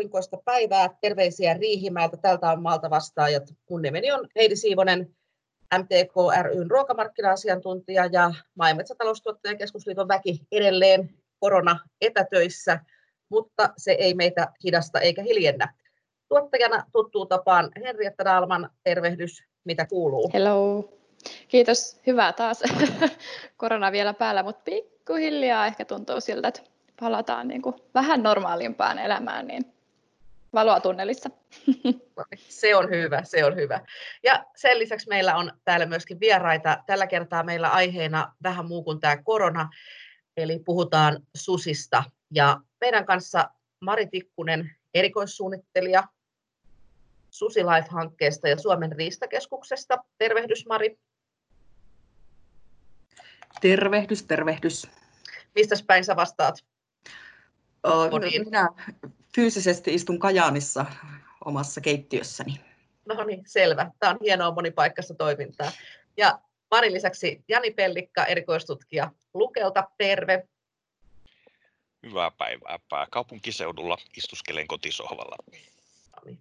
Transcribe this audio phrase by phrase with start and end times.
[0.00, 0.90] aurinkoista päivää.
[1.00, 2.16] Terveisiä Riihimäeltä.
[2.16, 3.42] Tältä on maalta vastaajat.
[3.70, 5.16] Mun nimeni on Heidi Siivonen,
[5.78, 12.80] MTK ryn ruokamarkkina-asiantuntija ja maa- ja metsätaloustuottajan keskusliiton väki edelleen korona-etätöissä,
[13.28, 15.74] mutta se ei meitä hidasta eikä hiljennä.
[16.28, 20.30] Tuottajana tuttuu tapaan Henrietta Dalman, tervehdys, mitä kuuluu?
[20.32, 20.88] Hello.
[21.48, 22.62] Kiitos, hyvää taas.
[23.56, 26.60] Korona vielä päällä, mutta pikkuhiljaa ehkä tuntuu siltä, että
[27.00, 29.79] palataan niin kuin vähän normaalimpaan elämään, niin
[30.52, 31.30] valoa tunnelissa.
[32.36, 33.80] Se on hyvä, se on hyvä.
[34.22, 36.82] Ja sen lisäksi meillä on täällä myöskin vieraita.
[36.86, 39.68] Tällä kertaa meillä aiheena vähän muu kuin tämä korona,
[40.36, 42.04] eli puhutaan susista.
[42.30, 43.50] Ja meidän kanssa
[43.80, 46.04] Mari Tikkunen, erikoissuunnittelija
[47.30, 49.98] Susi Life-hankkeesta ja Suomen riistakeskuksesta.
[50.18, 50.98] Tervehdys Mari.
[53.60, 54.86] Tervehdys, tervehdys.
[55.54, 56.54] Mistä päin sä vastaat?
[58.44, 58.68] Minä
[59.36, 60.86] fyysisesti istun Kajaanissa
[61.44, 62.60] omassa keittiössäni.
[63.06, 63.90] No niin, selvä.
[63.98, 65.72] Tämä on hienoa monipaikkaista toimintaa.
[66.16, 66.38] Ja
[66.70, 70.48] Marin lisäksi Jani Pellikka, erikoistutkija Lukelta, terve.
[72.06, 72.78] Hyvää päivää.
[72.88, 75.36] Pääkaupunkiseudulla istuskelen kotisohvalla.
[76.16, 76.38] No niin.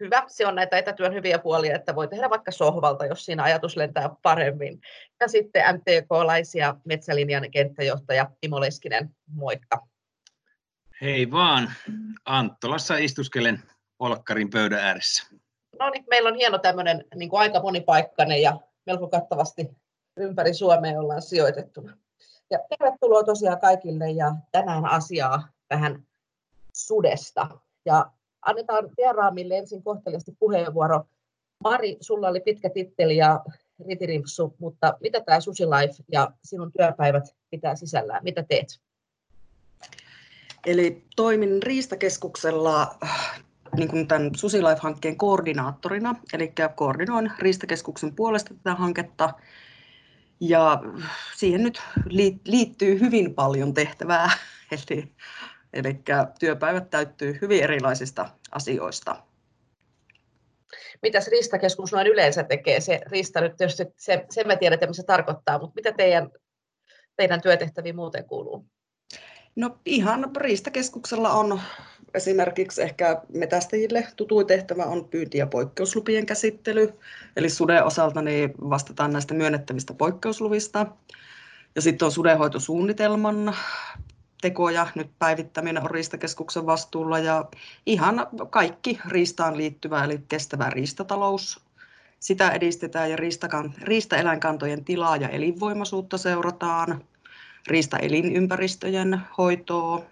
[0.00, 3.76] Hyvä, se on näitä etätyön hyviä puolia, että voi tehdä vaikka sohvalta, jos siinä ajatus
[3.76, 4.80] lentää paremmin.
[5.20, 9.86] Ja sitten MTK-laisia metsälinjan kenttäjohtaja Timo Leskinen, moikka.
[11.04, 11.72] Hei vaan,
[12.24, 13.62] Anttolassa istuskelen
[13.98, 15.26] Olkkarin pöydän ääressä.
[15.78, 19.68] No niin, meillä on hieno tämmöinen niin kuin aika monipaikkainen ja melko kattavasti
[20.16, 21.96] ympäri Suomea ollaan sijoitettuna.
[22.50, 26.06] Ja tervetuloa tosiaan kaikille ja tänään asiaa vähän
[26.72, 27.48] sudesta.
[27.84, 28.10] Ja
[28.42, 31.04] annetaan vieraamille ensin kohteliasti puheenvuoro.
[31.64, 33.44] Mari, sulla oli pitkä titteli ja
[33.86, 38.24] ritirimpsu, mutta mitä tämä Susi Life ja sinun työpäivät pitää sisällään?
[38.24, 38.80] Mitä teet?
[40.66, 42.98] Eli toimin Riistakeskuksella
[43.76, 49.30] niin kuin tämän SusiLife-hankkeen koordinaattorina, eli koordinoin Riistakeskuksen puolesta tätä hanketta.
[50.40, 50.82] Ja
[51.36, 51.82] siihen nyt
[52.44, 54.30] liittyy hyvin paljon tehtävää,
[54.72, 55.12] eli,
[55.72, 56.00] eli
[56.38, 59.22] työpäivät täyttyy hyvin erilaisista asioista.
[61.02, 62.80] Mitäs Riistakeskus noin yleensä tekee?
[62.80, 66.30] Se Riista nyt tietysti, se, sen me tiedämme, mitä se tarkoittaa, mutta mitä teidän,
[67.16, 68.66] teidän työtehtäviin muuten kuuluu?
[69.56, 71.60] No ihan Riistakeskuksella on
[72.14, 76.92] esimerkiksi ehkä metästäjille tutuin tehtävä on pyynti- ja poikkeuslupien käsittely.
[77.36, 80.86] Eli suden osalta niin vastataan näistä myönnettävistä poikkeusluvista.
[81.74, 83.54] Ja sitten on sudenhoitosuunnitelman
[84.40, 87.44] tekoja, nyt päivittäminen on Riistakeskuksen vastuulla ja
[87.86, 91.60] ihan kaikki riistaan liittyvä eli kestävä riistatalous.
[92.20, 93.16] Sitä edistetään ja
[93.82, 97.04] riistaeläinkantojen tilaa ja elinvoimaisuutta seurataan
[97.66, 100.04] riistaelinympäristöjen hoitoa,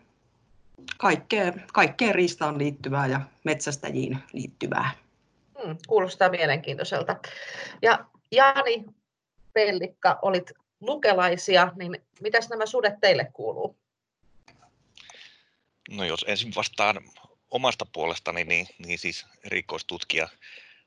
[0.99, 4.91] kaikkea, kaikkea riistaan liittyvää ja metsästäjiin liittyvää.
[5.63, 7.17] Hmm, kuulostaa mielenkiintoiselta.
[7.83, 8.85] Ja Jani
[9.53, 13.77] Pellikka, olit lukelaisia, niin mitäs nämä sudet teille kuuluu?
[15.91, 17.01] No jos ensin vastaan
[17.51, 20.29] omasta puolestani, niin, niin siis erikoistutkija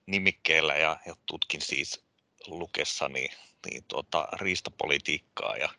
[0.05, 2.03] nimikkeellä ja, ja tutkin siis
[2.47, 3.31] lukessani niin,
[3.65, 5.69] niin tuota, riistapolitiikkaa ja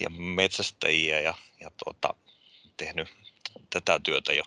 [0.00, 2.14] ja metsästäjiä ja, ja tuota,
[2.76, 3.08] tehnyt
[3.70, 4.44] tätä työtä jo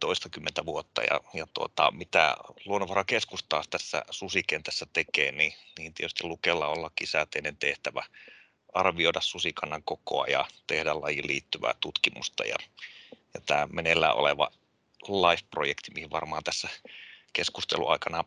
[0.00, 1.02] toistakymmentä vuotta.
[1.02, 7.56] Ja, ja tuota, mitä luonnonvarakeskus taas tässä susikentässä tekee, niin, niin tietysti Lukella on lakisääteinen
[7.56, 8.04] tehtävä
[8.74, 12.44] arvioida susikannan kokoa ja tehdä lajiin liittyvää tutkimusta.
[12.44, 12.56] Ja,
[13.34, 14.50] ja tämä meneillään oleva
[15.08, 16.68] LIFE-projekti, mihin varmaan tässä
[17.32, 18.24] keskusteluaikana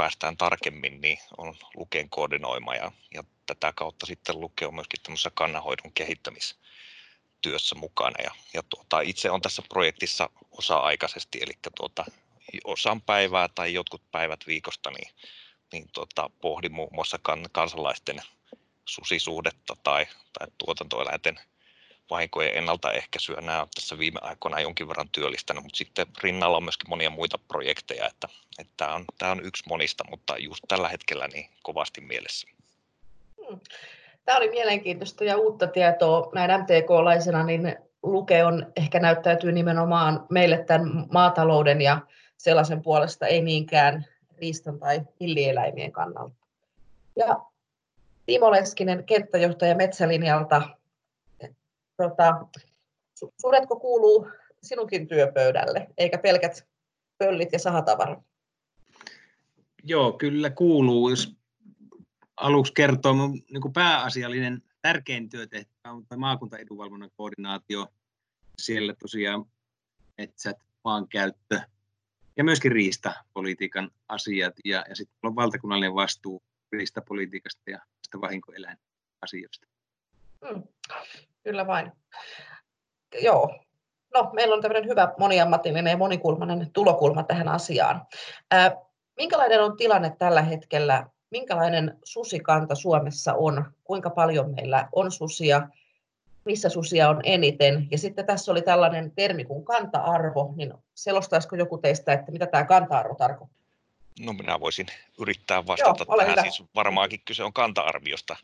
[0.00, 5.30] päästään tarkemmin, niin on Luken koordinoima ja, ja tätä kautta sitten Luke on myöskin tämmöisessä
[5.34, 8.24] kannanhoidon kehittämistyössä mukana.
[8.24, 12.04] Ja, ja tuota, itse on tässä projektissa osa-aikaisesti, eli tuota,
[12.64, 15.10] osan päivää tai jotkut päivät viikosta, niin,
[15.72, 18.20] niin tuota, pohdin muun muassa kan, kansalaisten
[18.84, 20.06] susisuudetta tai,
[20.38, 21.40] tai tuotantoeläinten
[22.10, 23.40] vahinkojen ennaltaehkäisyä.
[23.40, 27.38] Nämä on tässä viime aikoina jonkin verran työllistänyt, mutta sitten rinnalla on myöskin monia muita
[27.48, 28.28] projekteja, että,
[28.58, 32.48] että tämä, on, tämä on yksi monista, mutta just tällä hetkellä niin kovasti mielessä.
[33.48, 33.60] Hmm.
[34.24, 40.64] Tämä oli mielenkiintoista ja uutta tietoa näin MTK-laisena, niin Luke on ehkä näyttäytyy nimenomaan meille
[40.64, 42.00] tämän maatalouden ja
[42.36, 44.06] sellaisen puolesta ei niinkään
[44.38, 46.34] riistan tai villieläimien kannalta.
[47.16, 47.40] Ja
[48.26, 50.62] Timo Leskinen, kenttäjohtaja Metsälinjalta,
[52.02, 52.46] tota,
[53.40, 54.28] sudetko kuuluu
[54.62, 56.66] sinunkin työpöydälle, eikä pelkät
[57.18, 58.22] pöllit ja sahatavara?
[59.84, 61.10] Joo, kyllä kuuluu.
[61.10, 61.36] Jos
[62.36, 67.86] aluksi kertoo, mun niin kuin pääasiallinen tärkein työtehtävä on maakuntaedunvalvonnan koordinaatio.
[68.58, 69.44] Siellä tosiaan
[70.18, 71.60] metsät, maankäyttö
[72.36, 74.54] ja myöskin riistapolitiikan asiat.
[74.64, 76.42] Ja, ja sitten on valtakunnallinen vastuu
[76.72, 77.78] riistapolitiikasta ja
[78.20, 79.66] vahinkoeläinasioista.
[80.48, 80.62] Hmm,
[81.42, 81.92] kyllä vain.
[83.22, 83.60] Joo,
[84.14, 88.06] no, meillä on tämmöinen hyvä moniammatillinen ja monikulmainen tulokulma tähän asiaan.
[88.50, 88.76] Ää,
[89.16, 91.06] minkälainen on tilanne tällä hetkellä?
[91.30, 93.64] Minkälainen susikanta Suomessa on?
[93.84, 95.68] Kuinka paljon meillä on susia?
[96.44, 97.88] Missä susia on eniten?
[97.90, 102.64] Ja sitten tässä oli tällainen termi kuin kanta-arvo, niin selostaisiko joku teistä, että mitä tämä
[102.64, 103.60] kanta-arvo tarkoittaa?
[104.20, 104.86] No minä voisin
[105.20, 106.32] yrittää vastata Joo, tähän.
[106.32, 106.42] Hyvä.
[106.42, 108.36] Siis varmaankin kyse on kanta-arviosta.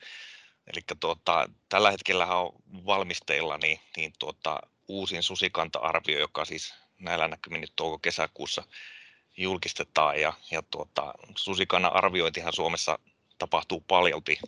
[0.72, 2.52] Eli tuota, tällä hetkellä on
[2.86, 8.62] valmisteilla niin, niin tuota, uusin susikanta-arvio, joka siis näillä näkymin nyt touko-kesäkuussa
[9.36, 10.20] julkistetaan.
[10.20, 12.98] Ja, ja tuota, susikannan arviointihan Suomessa
[13.38, 14.38] tapahtuu paljolti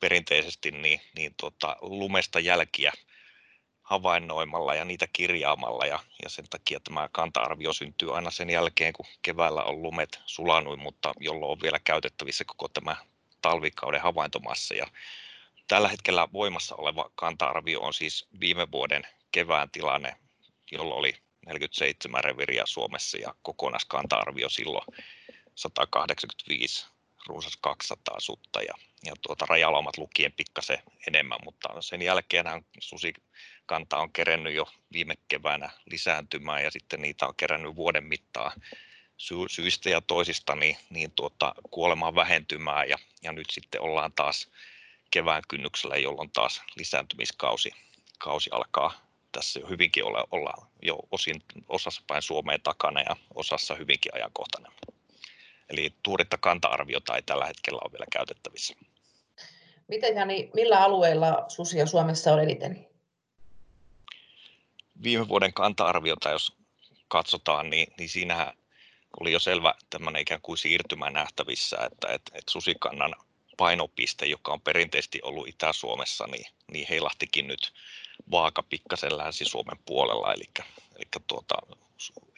[0.00, 2.92] perinteisesti niin, niin tuota, lumesta jälkiä
[3.82, 9.06] havainnoimalla ja niitä kirjaamalla ja, ja sen takia tämä kanta-arvio syntyy aina sen jälkeen, kun
[9.22, 12.96] keväällä on lumet sulanut, mutta jolloin on vielä käytettävissä koko tämä
[13.42, 14.74] talvikauden havaintomassa.
[14.74, 14.86] Ja
[15.68, 20.16] tällä hetkellä voimassa oleva kanta-arvio on siis viime vuoden kevään tilanne,
[20.72, 21.14] jolloin oli
[21.46, 24.84] 47 reviriä Suomessa ja kokonaiskanta-arvio silloin
[25.54, 26.86] 185,
[27.26, 28.74] runsas 200 sutta ja,
[29.04, 32.46] ja tuota, rajalaumat lukien pikkasen enemmän, mutta sen jälkeen
[32.80, 38.52] susikanta on kerennyt jo viime keväänä lisääntymään ja sitten niitä on kerännyt vuoden mittaan
[39.16, 44.48] sy- syistä ja toisista niin, niin tuota, kuolemaan vähentymään ja, ja nyt sitten ollaan taas
[45.10, 47.70] kevään kynnyksellä, jolloin taas lisääntymiskausi
[48.18, 53.74] kausi alkaa tässä jo hyvinkin olla, olla jo osin, osassa päin Suomeen takana ja osassa
[53.74, 54.72] hyvinkin ajankohtainen.
[55.70, 58.74] Eli tuuritta kanta-arviota ei tällä hetkellä ole vielä käytettävissä.
[59.88, 62.88] Miten Jani, millä alueilla susia Suomessa on eniten?
[65.02, 66.56] Viime vuoden kanta-arviota, jos
[67.08, 68.52] katsotaan, niin, niin siinähän
[69.20, 73.14] oli jo selvä tämmöinen ikään kuin siirtymä nähtävissä, että, että, että susikannan
[73.58, 77.72] painopiste, joka on perinteisesti ollut Itä-Suomessa, niin, niin heilahtikin nyt
[78.30, 80.44] vaaka pikkasen Länsi-Suomen puolella, eli,
[80.96, 81.54] eli tuota,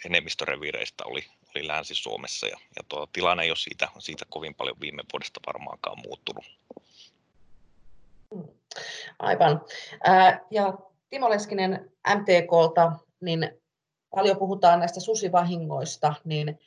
[0.06, 1.24] enemmistöreviireistä oli,
[1.54, 5.98] oli Länsi-Suomessa ja, ja tuo tilanne ei ole siitä, siitä kovin paljon viime vuodesta varmaankaan
[6.04, 6.44] muuttunut.
[9.18, 9.60] Aivan.
[10.50, 10.74] Ja
[11.10, 13.50] Timo Leskinen MTKlta, niin
[14.10, 16.58] paljon puhutaan näistä susivahingoista, niin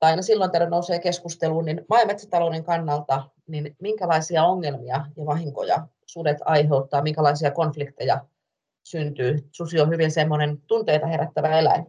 [0.00, 5.26] tai aina silloin tällöin nousee keskusteluun, niin maa- ja metsätalouden kannalta, niin minkälaisia ongelmia ja
[5.26, 8.24] vahinkoja sudet aiheuttaa, minkälaisia konflikteja
[8.84, 9.48] syntyy.
[9.52, 11.86] Susi on hyvin semmoinen tunteita herättävä eläin.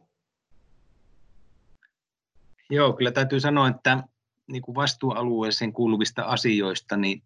[2.69, 4.03] Joo, kyllä täytyy sanoa, että
[4.47, 7.23] niin kuin vastuualueeseen kuuluvista asioista, niin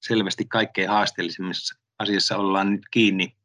[0.00, 3.36] selvästi kaikkein haasteellisimmassa asiassa ollaan nyt kiinni.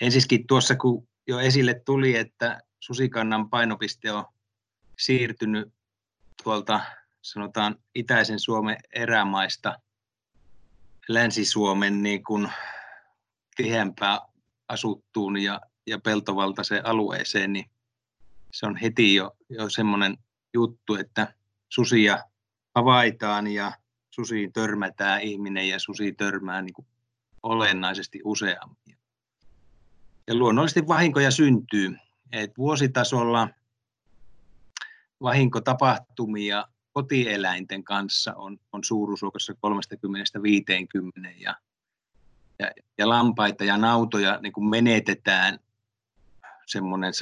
[0.00, 4.24] Ensiskin tuossa, kun jo esille tuli, että susikannan painopiste on
[4.98, 5.72] siirtynyt
[6.44, 6.80] tuolta
[7.24, 9.80] sanotaan itäisen Suomen erämaista
[11.08, 12.48] Länsi-Suomen niin kuin
[13.56, 14.20] tiheämpää
[14.68, 17.70] asuttuun ja, ja peltovaltaiseen alueeseen, niin
[18.52, 20.18] se on heti jo, jo semmoinen
[20.54, 21.34] juttu, että
[21.68, 22.24] susia
[22.74, 23.72] havaitaan ja
[24.10, 26.86] susiin törmätään ihminen ja susi törmää niin kuin
[27.42, 28.98] olennaisesti useammin.
[30.26, 31.96] Ja luonnollisesti vahinkoja syntyy.
[32.32, 33.48] Et vuositasolla
[35.22, 39.56] vahinkotapahtumia kotieläinten kanssa on, on suuruusluokassa 30-50
[41.38, 41.54] ja,
[42.58, 45.58] ja, ja lampaita ja nautoja niin kuin menetetään
[46.66, 47.12] semmoinen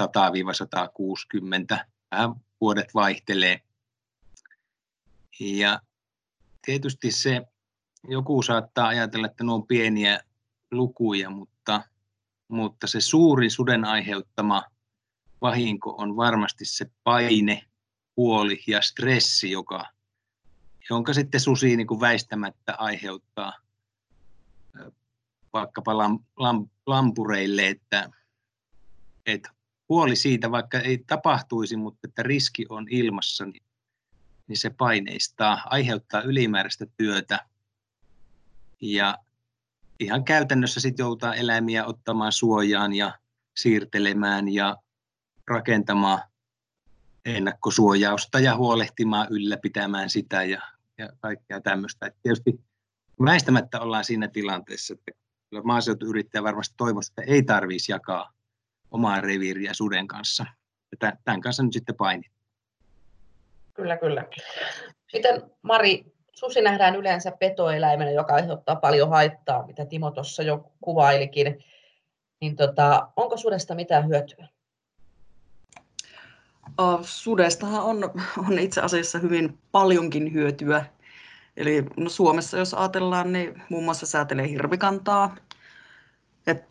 [1.75, 3.61] 100-160, vähän vuodet vaihtelee.
[5.41, 5.81] Ja
[6.67, 7.43] tietysti se,
[8.09, 10.21] joku saattaa ajatella, että ne on pieniä
[10.71, 11.83] lukuja, mutta,
[12.49, 14.63] mutta se suurin suden aiheuttama
[15.41, 17.65] vahinko on varmasti se paine,
[18.17, 19.87] huoli ja stressi, joka,
[20.91, 23.53] jonka sitten susi niin kuin väistämättä aiheuttaa
[25.53, 28.11] vaikkapa lam, lam, lampureille, että,
[29.27, 29.51] että
[29.89, 33.63] huoli siitä, vaikka ei tapahtuisi, mutta että riski on ilmassa, niin,
[34.47, 37.47] niin se paineistaa, aiheuttaa ylimääräistä työtä.
[38.81, 39.19] Ja
[40.01, 43.19] ihan käytännössä sitten joutaa eläimiä ottamaan suojaan ja
[43.57, 44.77] siirtelemään ja
[45.49, 46.32] rakentamaan
[47.25, 50.63] ennakkosuojausta ja huolehtimaan, ylläpitämään sitä ja,
[50.99, 52.07] ja kaikkea tämmöistä.
[52.07, 52.61] Et tietysti
[53.25, 55.13] väistämättä ollaan siinä tilanteessa, että
[55.51, 58.33] kyllä maaseutuyrittäjä varmasti toivoisi, että ei tarvitsisi jakaa
[58.91, 60.47] omaa reviiriä suden kanssa.
[60.93, 62.31] Ja tämän kanssa nyt sitten paini.
[63.75, 64.25] Kyllä, kyllä.
[65.13, 71.65] Miten Mari, susi nähdään yleensä petoeläimenä, joka aiheuttaa paljon haittaa, mitä Timo tuossa jo kuvailikin.
[72.41, 74.49] Niin tota, onko sudesta mitään hyötyä?
[77.03, 78.11] Sudestahan on,
[78.49, 80.85] on itse asiassa hyvin paljonkin hyötyä.
[81.57, 85.37] Eli no Suomessa, jos ajatellaan, niin muun muassa säätelee hirvikantaa.
[86.47, 86.65] Et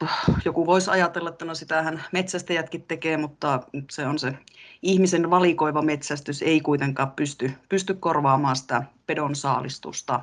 [0.45, 3.59] joku voisi ajatella, että no sitähän metsästäjätkin tekee, mutta
[3.91, 4.33] se on se
[4.81, 10.19] ihmisen valikoiva metsästys ei kuitenkaan pysty, pysty korvaamaan sitä pedon saalistusta.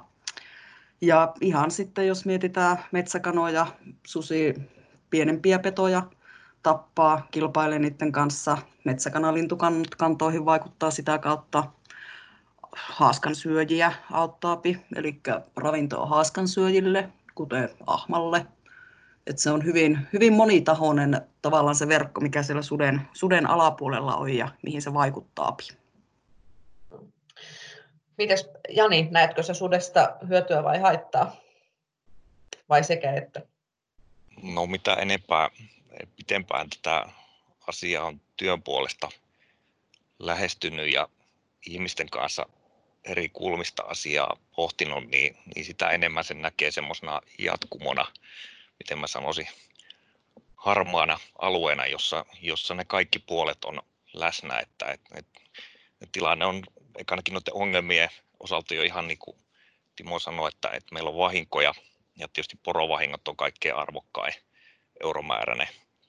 [1.00, 3.66] Ja ihan sitten, jos mietitään metsäkanoja,
[4.06, 4.54] susi
[5.10, 6.02] pienempiä petoja
[6.62, 8.58] tappaa, kilpailee niiden kanssa.
[8.84, 11.64] Metsäkanalintukantoihin vaikuttaa sitä kautta
[12.76, 15.20] haaskansyöjiä auttaapi, eli
[15.56, 18.46] ravintoa haaskansyöjille, kuten ahmalle.
[19.26, 24.30] Et se on hyvin, hyvin monitahoinen tavallaan se verkko, mikä siellä suden, suden alapuolella on
[24.30, 25.56] ja mihin se vaikuttaa.
[28.18, 31.36] Mites Jani, näetkö se sudesta hyötyä vai haittaa?
[32.68, 33.42] Vai sekä että?
[34.42, 35.50] No mitä enempää,
[36.28, 37.08] pitempään tätä
[37.66, 39.08] asiaa on työn puolesta
[40.18, 41.08] lähestynyt ja
[41.66, 42.46] ihmisten kanssa
[43.04, 48.06] eri kulmista asiaa pohtinut, niin, niin sitä enemmän sen näkee semmoisena jatkumona,
[48.78, 49.48] miten mä sanoisin,
[50.56, 53.82] harmaana alueena, jossa, jossa ne kaikki puolet on
[54.12, 55.26] läsnä, että et, et,
[56.00, 56.62] et tilanne on
[57.10, 58.08] ainakin noiden ongelmien
[58.40, 59.36] osalta jo ihan niin kuin
[59.96, 61.74] Timo sanoi, että, että meillä on vahinkoja
[62.16, 64.34] ja tietysti porovahingot on kaikkein arvokkain
[65.02, 65.68] euromääräinen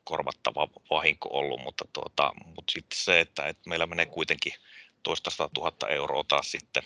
[0.09, 4.53] korvattava vahinko ollut, mutta, tuota, mutta sitten se, että, että meillä menee kuitenkin
[5.03, 6.83] toista tuhatta euroa taas sitten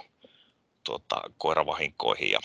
[0.83, 2.39] tuota, koiravahinkoihin ja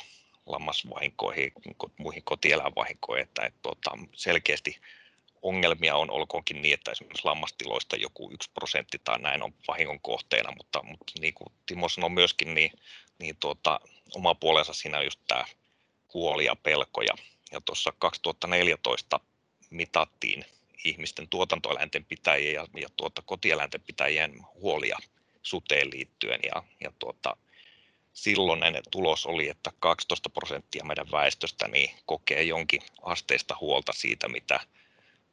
[0.46, 1.52] lammasvahinkoihin,
[1.98, 4.80] muihin kotieläinvahinkoihin, että, että tuota, selkeästi
[5.42, 10.52] ongelmia on, olkoonkin niin, että esimerkiksi lammastiloista joku yksi prosentti tai näin on vahingon kohteena,
[10.56, 12.70] mutta, mutta niin kuin Timo sanoi myöskin, niin,
[13.18, 13.80] niin tuota,
[14.14, 15.44] oma puolensa siinä on just tämä
[16.14, 17.02] huoli ja pelko.
[17.02, 17.14] Ja,
[17.52, 19.20] ja tuossa 2014
[19.70, 20.44] mitattiin
[20.84, 24.98] ihmisten tuotantoeläinten pitäjien ja, ja tuota, kotieläinten pitäjien huolia
[25.42, 26.40] suteen liittyen.
[26.42, 27.36] Ja, ja tuota,
[28.12, 34.60] silloinen tulos oli, että 12 prosenttia meidän väestöstä niin kokee jonkin asteista huolta siitä, mitä,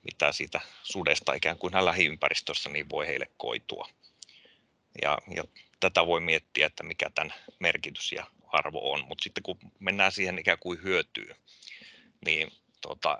[0.03, 3.89] mitä siitä sudesta ikään kuin lähiympäristössä niin voi heille koitua.
[5.01, 5.43] Ja, ja
[5.79, 10.39] tätä voi miettiä, että mikä tämän merkitys ja arvo on, mutta sitten kun mennään siihen
[10.39, 11.35] ikään kuin hyötyy,
[12.25, 13.17] niin tota,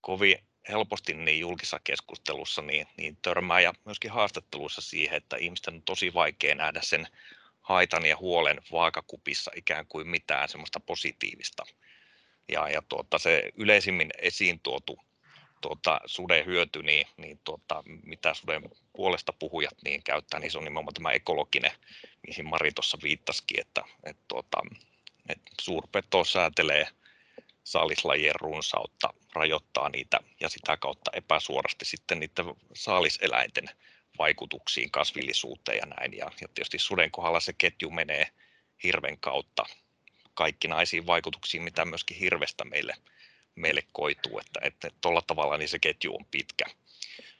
[0.00, 5.82] kovin helposti niin julkisessa keskustelussa niin, niin törmää ja myöskin haastatteluissa siihen, että ihmisten on
[5.82, 7.06] tosi vaikea nähdä sen
[7.60, 11.64] haitan ja huolen vaakakupissa ikään kuin mitään semmoista positiivista.
[12.48, 14.98] Ja, ja tuota, se yleisimmin esiin tuotu
[15.64, 20.64] tuota, suden hyöty, niin, niin tuota, mitä suden puolesta puhujat niin käyttää, niin se on
[20.64, 21.72] nimenomaan tämä ekologinen,
[22.26, 24.58] mihin Mari tuossa viittasikin, että, että, tuota,
[25.28, 26.86] että suurpeto säätelee
[27.64, 33.70] saalislajien runsautta, rajoittaa niitä ja sitä kautta epäsuorasti sitten niiden saaliseläinten
[34.18, 36.12] vaikutuksiin, kasvillisuuteen ja näin.
[36.16, 38.28] Ja, ja tietysti suden kohdalla se ketju menee
[38.82, 39.64] hirven kautta
[40.34, 42.94] kaikki naisiin vaikutuksiin, mitä myöskin hirvestä meille,
[43.54, 46.64] meille koituu, että, tuolla tavalla niin se ketju on pitkä.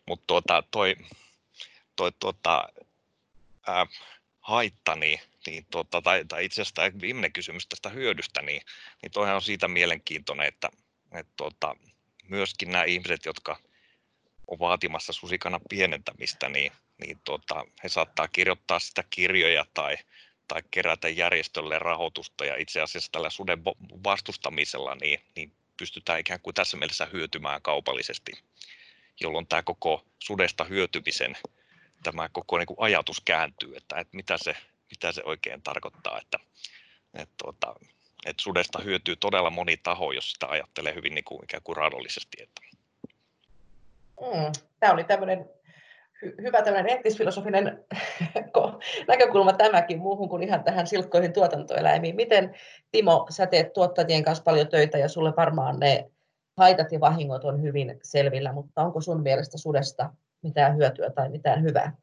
[0.07, 0.97] Mutta tuota, toi,
[1.97, 2.69] toi tuota,
[3.67, 3.87] ää,
[4.41, 8.63] haitta, niin, niin tuota, tai, tai itse asiassa tämä viimeinen kysymys tästä hyödystä, niin,
[9.03, 10.71] niin toihan on siitä mielenkiintoinen, että,
[11.15, 11.77] että tuota,
[12.29, 13.57] myöskin nämä ihmiset, jotka
[14.47, 19.97] on vaatimassa susikanan pienentämistä, niin, niin tuota, he saattaa kirjoittaa sitä kirjoja tai,
[20.49, 22.45] tai kerätä järjestölle rahoitusta.
[22.45, 23.65] Ja itse asiassa tällä suden
[24.05, 28.33] vastustamisella niin, niin pystytään ikään kuin tässä mielessä hyötymään kaupallisesti,
[29.21, 31.37] jolloin tämä koko sudesta hyötymisen
[32.05, 34.57] tämä koko niin kuin ajatus kääntyy, että, että mitä, se,
[34.91, 36.39] mitä se oikein tarkoittaa, että,
[37.15, 37.75] että, tuota,
[38.27, 42.43] että sudesta hyötyy todella moni taho, jos sitä ajattelee hyvin niin kuin ikään kuin raadollisesti.
[42.43, 42.61] Että.
[44.21, 45.51] Mm, tämä oli tämmöinen
[46.25, 47.85] hy- hyvä tämmöinen eettisfilosofinen
[49.09, 52.17] näkökulma tämäkin muuhun kuin ihan tähän silkkoihin tuotantoeläimiin.
[52.17, 52.55] Miten
[52.93, 56.11] Timo, sä teet tuottajien kanssa paljon töitä ja sulle varmaan ne
[56.57, 60.11] haitat ja vahingot on hyvin selvillä, mutta onko sun mielestä sudesta
[60.43, 61.97] mitään hyötyä tai mitään hyvää?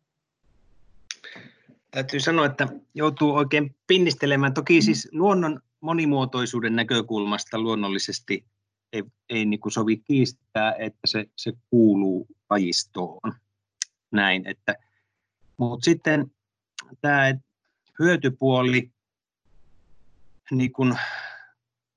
[1.92, 4.54] Täytyy sanoa, että joutuu oikein pinnistelemään.
[4.54, 8.46] Toki siis luonnon monimuotoisuuden näkökulmasta luonnollisesti
[8.94, 13.34] ei, ei niin kuin sovi kiistää, että se, se kuuluu lajistoon.
[14.12, 14.76] Näin, että,
[15.58, 16.32] mutta sitten
[17.02, 17.34] tämä
[18.00, 18.92] hyötypuoli
[20.52, 20.98] niin kuin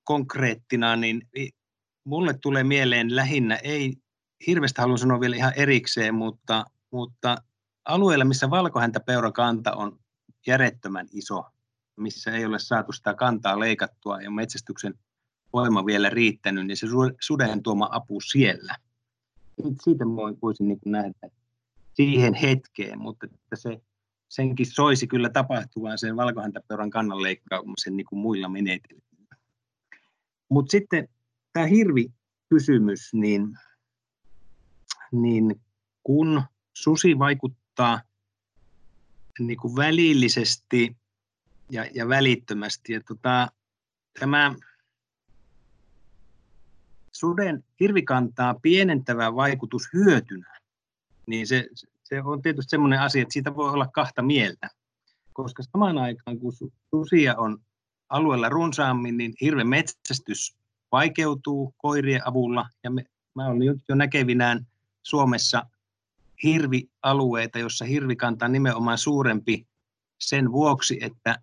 [0.04, 1.28] konkreettina, niin
[2.04, 3.96] mulle tulee mieleen lähinnä, ei
[4.46, 7.36] hirveästi haluan sanoa vielä ihan erikseen, mutta, mutta
[7.84, 9.98] alueella, missä valkohäntäpeurakanta on
[10.46, 11.53] järjettömän iso,
[11.96, 14.94] missä ei ole saatu sitä kantaa leikattua ja metsästyksen
[15.52, 16.86] voima vielä riittänyt, niin se
[17.20, 18.76] suden tuoma apu siellä.
[19.84, 20.04] Siitä
[20.42, 21.30] voisin niin nähdä,
[21.94, 23.80] siihen hetkeen, mutta että se,
[24.28, 29.36] senkin soisi kyllä tapahtuvan sen valkohäntäpeuran kannanleikkaamisen niin kuin muilla menetelmillä.
[30.48, 31.08] Mutta sitten
[31.52, 33.58] tämä hirvikysymys, niin,
[35.12, 35.60] niin
[36.02, 38.00] kun susi vaikuttaa
[39.38, 40.96] niin kuin välillisesti
[41.70, 43.48] ja, ja välittömästi, ja tota,
[44.20, 44.54] tämä
[47.12, 50.60] suden hirvikantaa pienentävä vaikutus hyötynä,
[51.26, 51.68] niin se,
[52.04, 54.70] se on tietysti sellainen asia, että siitä voi olla kahta mieltä.
[55.32, 56.52] Koska samaan aikaan, kun
[56.90, 57.58] susia on
[58.08, 60.56] alueella runsaammin, niin hirven metsästys
[60.92, 62.68] vaikeutuu koirien avulla.
[62.84, 63.04] Ja me,
[63.34, 64.66] mä olen jo näkevinään
[65.02, 65.66] Suomessa
[66.42, 69.66] hirvialueita, jossa hirvikanta on nimenomaan suurempi
[70.18, 71.38] sen vuoksi, että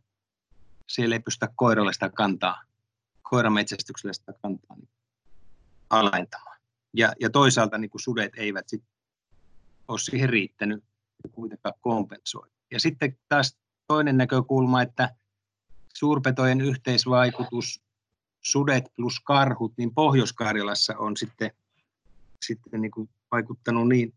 [0.93, 2.63] siellä ei pystytä koiralle sitä kantaa,
[3.21, 4.89] koirametsästyksellä sitä kantaa niin
[5.89, 6.57] alentamaan.
[6.93, 8.83] Ja, ja toisaalta niin kuin sudet eivät sit
[9.88, 10.83] ole siihen riittänyt
[11.31, 12.50] kuitenkaan kompensoi.
[12.71, 13.57] Ja sitten taas
[13.88, 15.15] toinen näkökulma, että
[15.93, 17.81] suurpetojen yhteisvaikutus,
[18.41, 21.51] sudet plus karhut, niin Pohjois-Karjalassa on sitten,
[22.45, 24.13] sitten niin kuin vaikuttanut niin,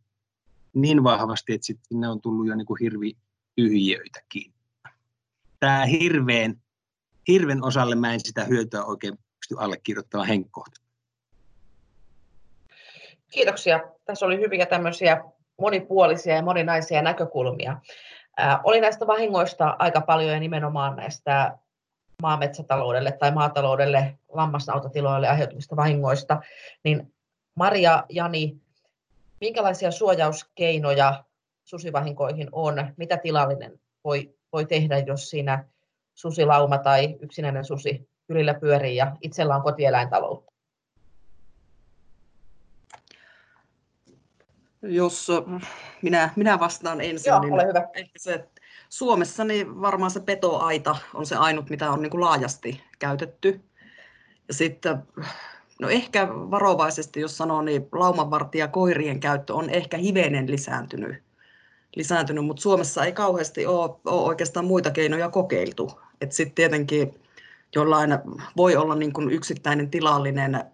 [0.75, 4.53] niin vahvasti, että sitten ne on tullut jo niin kuin hirviyhjiöitäkin.
[5.61, 6.63] Tämä hirveän,
[7.29, 10.85] hirven osalle mä en sitä hyötyä oikein pysty allekirjoittamaan henkkohtaisesti.
[13.31, 13.81] Kiitoksia.
[14.05, 15.25] Tässä oli hyviä tämmöisiä
[15.61, 17.81] monipuolisia ja moninaisia näkökulmia.
[18.37, 21.59] Ää, oli näistä vahingoista aika paljon ja nimenomaan näistä
[22.23, 26.41] maametsätaloudelle tai maataloudelle, lammasnautatiloille aiheutuvista vahingoista,
[26.85, 27.15] niin
[27.55, 28.57] Maria, Jani,
[29.41, 31.25] minkälaisia suojauskeinoja
[31.65, 32.93] susivahinkoihin on?
[32.97, 35.65] Mitä tilallinen voi, voi tehdä, jos siinä
[36.15, 40.55] susilauma tai yksinäinen susi kylillä pyörii ja itsellä on kotieläintaloutta?
[44.83, 45.29] Jos
[46.03, 47.89] minä, minä vastaan ensin, Joo, niin ole hyvä.
[47.95, 48.49] ehkä se,
[48.89, 53.61] Suomessa niin varmaan se petoaita on se ainut, mitä on niin kuin laajasti käytetty.
[54.49, 55.03] Ja sitten,
[55.81, 61.23] no ehkä varovaisesti, jos sanoo, niin laumanvartija koirien käyttö on ehkä hivenen lisääntynyt,
[61.97, 66.01] lisääntynyt mutta Suomessa ei kauheasti ole, ole oikeastaan muita keinoja kokeiltu.
[66.31, 67.15] Sitten tietenkin
[67.75, 68.11] jollain
[68.57, 70.65] voi olla niin kuin yksittäinen tilallinen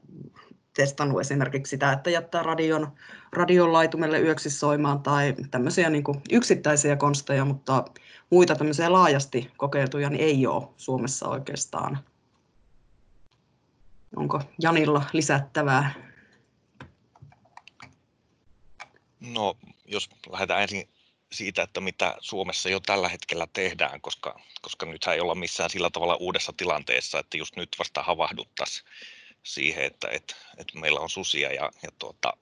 [0.76, 2.92] testannut esimerkiksi sitä, että jättää radion,
[3.32, 7.84] radion laitumelle yöksi soimaan tai tämmöisiä niin kuin yksittäisiä konsteja, mutta
[8.30, 11.98] muita tämmöisiä laajasti kokeiltuja niin ei ole Suomessa oikeastaan.
[14.16, 15.94] Onko Janilla lisättävää?
[19.20, 20.88] No, jos lähdetään ensin
[21.32, 25.90] siitä, että mitä Suomessa jo tällä hetkellä tehdään, koska, koska nythän ei olla missään sillä
[25.90, 28.88] tavalla uudessa tilanteessa, että just nyt vasta havahduttaisiin
[29.42, 32.32] siihen, että, että, että meillä on susia ja, ja tuota,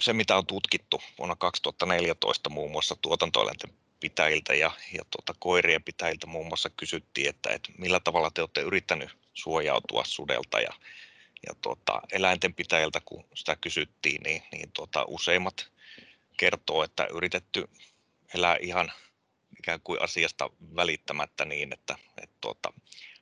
[0.00, 6.26] se, mitä on tutkittu vuonna 2014 muun muassa tuotantoeläinten pitäjiltä ja, ja tuota, koirien pitäjiltä
[6.26, 10.72] muun muassa kysyttiin, että, että millä tavalla te olette yrittänyt suojautua sudelta ja,
[11.46, 15.73] ja tuota, eläinten pitäjiltä, kun sitä kysyttiin, niin, niin tuota, useimmat
[16.36, 17.68] kertoo, että yritetty
[18.34, 18.92] elää ihan
[19.58, 22.72] ikään kuin asiasta välittämättä niin, että, että tuota,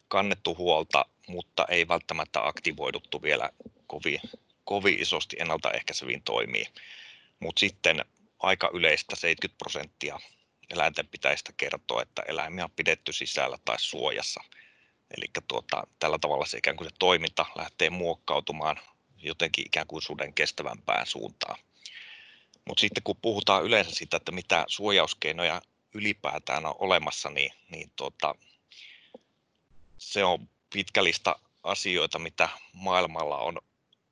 [0.09, 3.51] kannettu huolta, mutta ei välttämättä aktivoiduttu vielä
[3.87, 4.21] kovin,
[4.65, 6.67] kovin isosti ennaltaehkäiseviin toimiin.
[7.41, 8.05] Mutta sitten
[8.39, 10.21] aika yleistä 70 prosenttia
[10.71, 14.41] eläintenpitäjistä kertoo, että eläimiä on pidetty sisällä tai suojassa.
[15.17, 18.77] Eli tuota, tällä tavalla se ikään kuin se toiminta lähtee muokkautumaan
[19.17, 21.59] jotenkin ikään kuin suden kestävämpään suuntaan.
[22.65, 25.63] Mutta sitten kun puhutaan yleensä siitä, että mitä suojauskeinoja
[25.95, 28.35] ylipäätään on olemassa, niin, niin tuota,
[29.99, 33.59] se on pitkä lista asioita, mitä maailmalla on,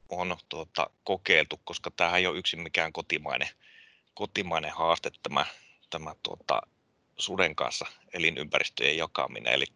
[0.09, 3.49] on tuota, kokeiltu, koska tämähän ei ole yksin mikään kotimainen,
[4.15, 5.47] kotimainen haaste tämä,
[5.91, 6.63] tämä tuota,
[7.19, 9.53] suden kanssa elinympäristöjen jakaminen.
[9.53, 9.67] Eli,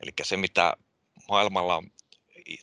[0.00, 0.76] eli se, mitä
[1.28, 1.82] maailmalla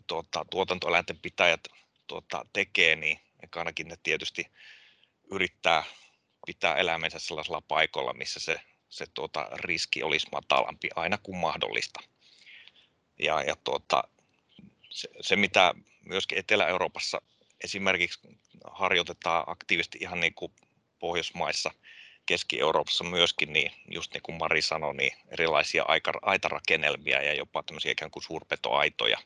[0.08, 1.68] tuota, tuotantoeläinten pitäjät
[2.08, 3.20] tuota, tekee, niin
[3.56, 4.48] ainakin ne tietysti
[5.32, 5.84] yrittää
[6.46, 12.00] pitää eläimensä sellaisella paikalla, missä se, se tuota, riski olisi matalampi aina kuin mahdollista.
[13.20, 14.04] Ja, ja tuota,
[14.90, 15.74] se, se, mitä
[16.06, 17.22] myöskin Etelä-Euroopassa
[17.64, 18.20] esimerkiksi
[18.72, 20.52] harjoitetaan aktiivisesti ihan niin kuin
[21.00, 21.72] Pohjoismaissa,
[22.26, 25.86] Keski-Euroopassa myöskin, niin just niin kuin Mari sanoi, niin erilaisia
[26.22, 29.18] aitarakennelmia ja jopa tämmöisiä ikään kuin suurpetoaitoja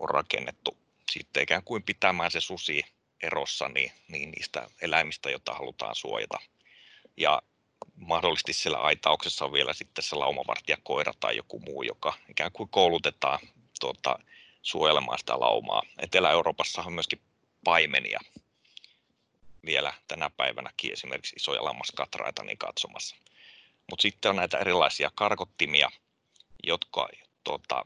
[0.00, 0.76] on rakennettu
[1.10, 2.82] sitten ikään kuin pitämään se susi
[3.22, 6.38] erossa niin, niin niistä eläimistä, joita halutaan suojata.
[7.16, 7.42] Ja
[7.96, 13.38] mahdollisesti siellä aitauksessa on vielä sitten se laumavartijakoira tai joku muu, joka ikään kuin koulutetaan
[13.80, 14.18] tuota,
[14.62, 15.82] suojelemaan sitä laumaa.
[15.98, 17.20] Etelä-Euroopassa on myöskin
[17.64, 18.20] paimenia,
[19.66, 23.16] vielä tänä päivänäkin esimerkiksi isoja lammaskatraita niin katsomassa.
[23.90, 25.90] Mutta sitten on näitä erilaisia karkottimia,
[26.64, 27.08] jotka,
[27.44, 27.84] tota,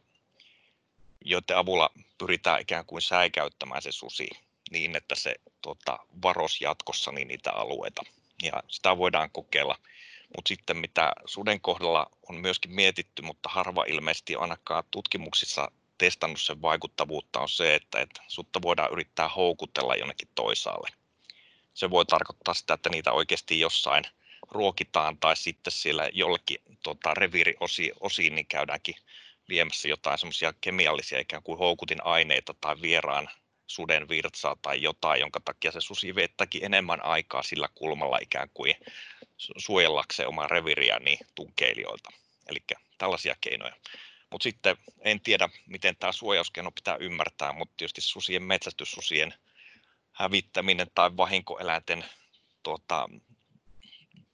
[1.24, 4.28] joiden avulla pyritään ikään kuin säikäyttämään se susi
[4.70, 8.02] niin, että se tota, varos jatkossa niin niitä alueita.
[8.42, 9.78] Ja sitä voidaan kokeilla.
[10.36, 16.62] Mutta sitten mitä suden kohdalla on myöskin mietitty, mutta harva ilmeisesti ainakaan tutkimuksissa testannut sen
[16.62, 20.88] vaikuttavuutta, on se, että, että sutta voidaan yrittää houkutella jonnekin toisaalle.
[21.74, 24.04] Se voi tarkoittaa sitä, että niitä oikeasti jossain
[24.50, 28.94] ruokitaan tai sitten siellä jollekin tota, reviiriosiin niin käydäänkin
[29.48, 33.28] viemässä jotain semmoisia kemiallisia ikään kuin houkutin aineita tai vieraan
[33.70, 38.74] suden virtsaa tai jotain, jonka takia se susi viettäkin enemmän aikaa sillä kulmalla ikään kuin
[39.36, 42.10] suojellakseen omaa reviriä niin tunkeilijoilta.
[42.48, 42.58] Eli
[42.98, 43.76] tällaisia keinoja.
[44.30, 49.34] Mutta sitten en tiedä, miten tämä suojauskeino pitää ymmärtää, mutta tietysti susien metsästyssusien
[50.12, 52.04] hävittäminen tai vahinkoeläinten
[52.62, 53.08] tuota,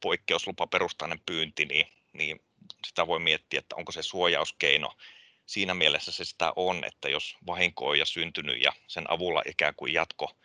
[0.01, 2.41] poikkeuslupaperustainen pyynti, niin, niin
[2.87, 4.93] sitä voi miettiä, että onko se suojauskeino.
[5.47, 9.75] Siinä mielessä se sitä on, että jos vahinko on jo syntynyt ja sen avulla ikään
[9.77, 10.37] kuin jatko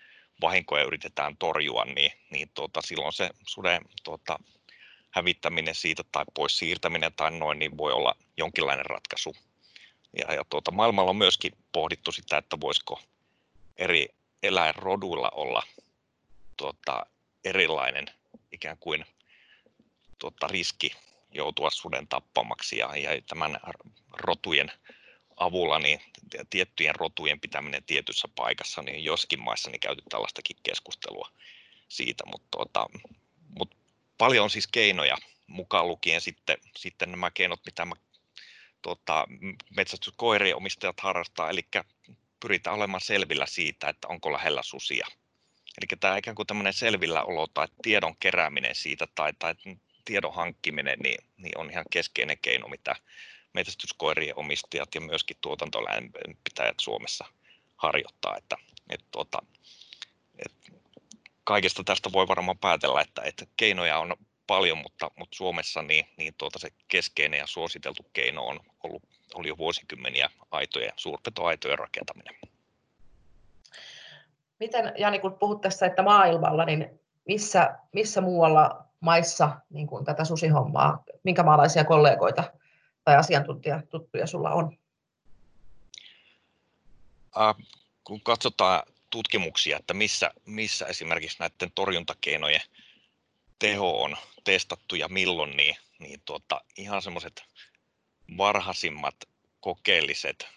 [0.41, 4.39] vahinkoja yritetään torjua, niin, niin tuota, silloin se suden tuota,
[5.11, 9.35] hävittäminen siitä tai pois siirtäminen tai noin, niin voi olla jonkinlainen ratkaisu.
[10.17, 13.01] Ja, ja tuota, maailmalla on myöskin pohdittu sitä, että voisiko
[13.77, 14.07] eri
[14.43, 15.63] eläinroduilla olla
[16.57, 17.05] tuota,
[17.43, 18.05] erilainen
[18.51, 19.05] ikään kuin
[20.19, 20.91] tuota, riski
[21.31, 23.59] joutua suden tappamaksi ja, ja tämän
[24.11, 24.71] rotujen
[25.37, 26.01] avulla niin
[26.49, 31.31] tiettyjen rotujen pitäminen tietyssä paikassa, niin joskin maissa niin käyty tällaistakin keskustelua
[31.87, 32.85] siitä, mutta, tuota,
[33.59, 33.75] mutta
[34.17, 35.17] paljon on siis keinoja,
[35.47, 37.95] mukaan lukien sitten, sitten nämä keinot, mitä mä,
[38.81, 39.27] tuota,
[39.69, 41.61] metsästyskoirien omistajat harrastaa, eli
[42.39, 45.07] pyritään olemaan selvillä siitä, että onko lähellä susia.
[45.77, 49.55] Eli tämä ikään kuin tämmöinen selvillä olo tai tiedon kerääminen siitä tai, tai
[50.05, 52.95] tiedon hankkiminen niin, niin on ihan keskeinen keino, mitä
[53.53, 57.25] metsästyskoirien omistajat ja myöskin tuotantoläinpitäjät Suomessa
[57.77, 58.37] harjoittaa.
[58.37, 58.57] Että,
[58.89, 59.39] että, tuota,
[60.45, 60.71] että
[61.43, 64.15] kaikesta tästä voi varmaan päätellä, että, että keinoja on
[64.47, 69.47] paljon, mutta, mutta Suomessa niin, niin tuota se keskeinen ja suositeltu keino on ollut, oli
[69.47, 72.35] jo vuosikymmeniä aitojen, suurpetoaitojen rakentaminen.
[74.59, 80.25] Miten, Jani, kun puhut tässä, että maailmalla, niin missä, missä muualla maissa niin kuin tätä
[80.25, 82.43] susihommaa, minkä maalaisia kollegoita
[83.03, 84.77] tai asiantuntijatuttuja sulla on?
[87.39, 87.55] Äh,
[88.03, 92.61] kun katsotaan tutkimuksia, että missä, missä esimerkiksi näiden torjuntakeinojen
[93.59, 97.43] teho on testattu ja milloin, niin, niin tuota, ihan semmoiset
[98.37, 99.15] varhaisimmat
[99.59, 100.47] kokeelliset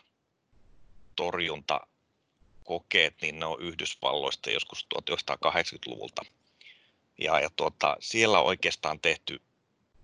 [1.17, 6.23] torjuntakokeet, niin ne on Yhdysvalloista joskus 1980-luvulta.
[7.19, 9.41] Ja, ja tuota, siellä on oikeastaan tehty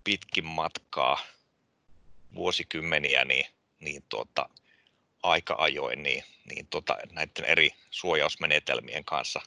[0.05, 1.19] pitkin matkaa
[2.35, 3.47] vuosikymmeniä niin,
[3.81, 4.49] niin tuota,
[5.23, 9.41] aika ajoin niin, niin tuota, näiden eri suojausmenetelmien kanssa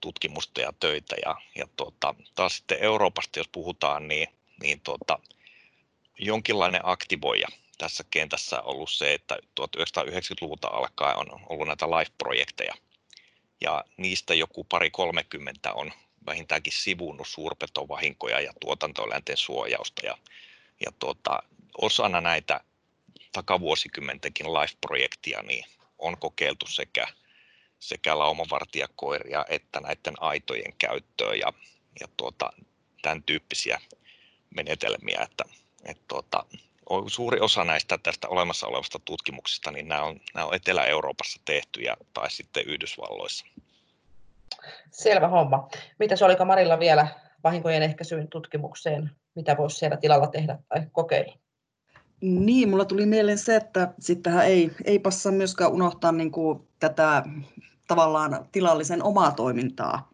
[0.00, 1.16] tutkimusta ja töitä.
[1.24, 4.28] Ja, ja tuota, taas sitten Euroopasta, jos puhutaan, niin,
[4.62, 5.18] niin tuota,
[6.18, 12.74] jonkinlainen aktivoija tässä kentässä on ollut se, että 1990-luvulta alkaen on ollut näitä live-projekteja.
[13.60, 15.92] Ja niistä joku pari 30 on
[16.26, 20.06] vähintäänkin sivunnut suurpetovahinkoja ja tuotantoeläinten suojausta.
[20.06, 20.18] Ja,
[20.84, 21.42] ja tuota,
[21.78, 22.60] osana näitä
[23.32, 25.64] takavuosikymmentenkin LIFE-projektia niin
[25.98, 27.06] on kokeiltu sekä,
[27.78, 31.52] sekä laumavartijakoiria että näiden aitojen käyttöä ja,
[32.00, 32.52] ja tuota,
[33.02, 33.80] tämän tyyppisiä
[34.54, 35.44] menetelmiä, että,
[35.84, 36.44] että tuota,
[37.06, 42.30] suuri osa näistä tästä olemassa olevasta tutkimuksista, niin nämä on, nämä on Etelä-Euroopassa tehtyjä tai
[42.30, 43.46] sitten Yhdysvalloissa.
[44.90, 45.68] Selvä homma.
[45.98, 47.08] Mitä se oliko Marilla vielä
[47.44, 49.10] vahinkojen ehkäisyyn tutkimukseen?
[49.34, 51.38] Mitä voisi siellä tilalla tehdä tai kokeilla?
[52.20, 57.22] Niin, mulla tuli mieleen se, että sittenhän ei, ei passa myöskään unohtaa niin kuin tätä
[57.88, 60.10] tavallaan tilallisen omaa toimintaa.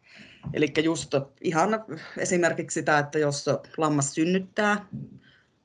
[0.55, 1.85] Eli just ihan
[2.19, 4.87] esimerkiksi sitä, että jos lammas synnyttää,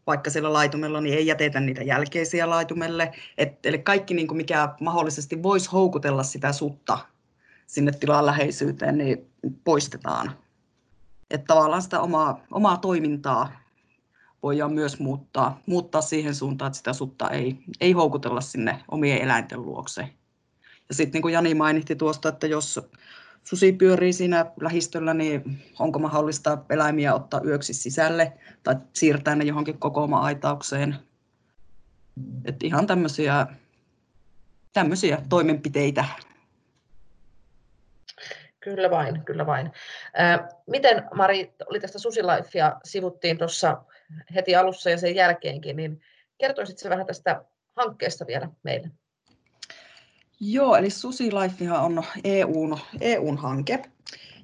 [0.07, 3.11] vaikka siellä laitumella, niin ei jätetä niitä jälkeisiä laitumelle.
[3.37, 6.97] Et, eli kaikki, niin kuin mikä mahdollisesti voisi houkutella sitä sutta
[7.67, 9.31] sinne tilan läheisyyteen, niin
[9.63, 10.31] poistetaan.
[11.29, 13.51] Että tavallaan sitä omaa, omaa toimintaa
[14.43, 19.61] voidaan myös muuttaa, muuttaa siihen suuntaan, että sitä sutta ei, ei houkutella sinne omien eläinten
[19.61, 20.09] luokse.
[20.89, 22.79] Ja sitten niin kuin Jani mainitti tuosta, että jos
[23.43, 29.79] susi pyörii siinä lähistöllä, niin onko mahdollista eläimiä ottaa yöksi sisälle tai siirtää ne johonkin
[29.79, 30.95] kokooma-aitaukseen.
[32.45, 33.47] Että ihan tämmöisiä,
[34.73, 36.05] tämmöisiä toimenpiteitä
[38.75, 39.71] Kyllä vain, kyllä vain.
[40.67, 43.83] Miten Mari, oli tästä Susilifea sivuttiin tuossa
[44.35, 46.01] heti alussa ja sen jälkeenkin, niin
[46.37, 48.91] kertoisitko vähän tästä hankkeesta vielä meille?
[50.39, 53.79] Joo, eli Susilifehan on EUn, EUn hanke.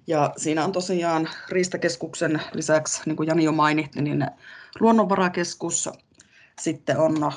[0.08, 4.28] Ja siinä on tosiaan Riistakeskuksen lisäksi, niin kuin Jani jo mainitti, niin
[4.80, 5.90] luonnonvarakeskus,
[6.62, 7.32] sitten on,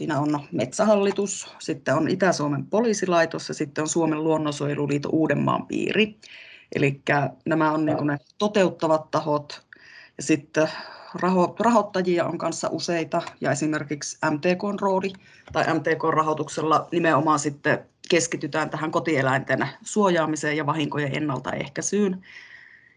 [0.00, 6.16] siinä on Metsähallitus, sitten on Itä-Suomen poliisilaitos ja sitten on Suomen luonnonsuojeluliito Uudenmaan piiri.
[6.74, 7.02] Eli
[7.44, 9.62] nämä on niin ne toteuttavat tahot
[10.16, 10.68] ja sitten
[11.14, 15.12] raho, rahoittajia on kanssa useita ja esimerkiksi MTKn rooli
[15.52, 22.24] tai MTK-rahoituksella nimenomaan sitten keskitytään tähän kotieläinten suojaamiseen ja vahinkojen ennaltaehkäisyyn.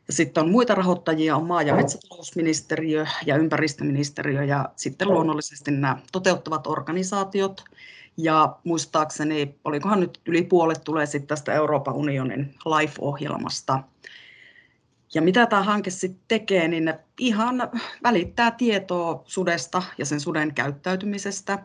[0.07, 5.97] Ja sitten on muita rahoittajia, on maa- ja metsätalousministeriö ja ympäristöministeriö ja sitten luonnollisesti nämä
[6.11, 7.63] toteuttavat organisaatiot.
[8.17, 13.83] Ja muistaakseni, olikohan nyt yli puolet tulee sitten tästä Euroopan unionin LIFE-ohjelmasta.
[15.13, 17.69] Ja mitä tämä hanke sitten tekee, niin ihan
[18.03, 21.59] välittää tietoa sudesta ja sen suden käyttäytymisestä.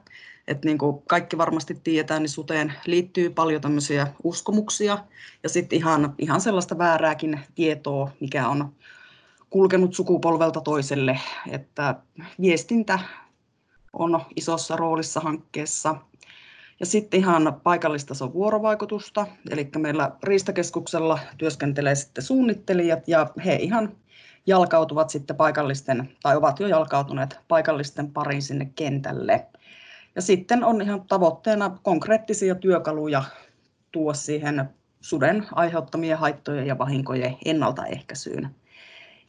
[0.48, 4.98] Et niin kuin kaikki varmasti tiedetään, niin suteen liittyy paljon tämmöisiä uskomuksia
[5.42, 8.72] ja sitten ihan, ihan sellaista väärääkin tietoa, mikä on
[9.50, 11.20] kulkenut sukupolvelta toiselle.
[11.50, 11.94] Että
[12.40, 12.98] viestintä
[13.92, 15.94] on isossa roolissa hankkeessa.
[16.80, 23.96] Ja sitten ihan paikallistason vuorovaikutusta, eli meillä Riistakeskuksella työskentelee sitten suunnittelijat ja he ihan
[24.46, 29.46] jalkautuvat sitten paikallisten, tai ovat jo jalkautuneet paikallisten pariin sinne kentälle.
[30.14, 33.24] Ja sitten on ihan tavoitteena konkreettisia työkaluja
[33.92, 34.68] tuo siihen
[35.00, 38.50] suden aiheuttamien haittojen ja vahinkojen ennaltaehkäisyyn.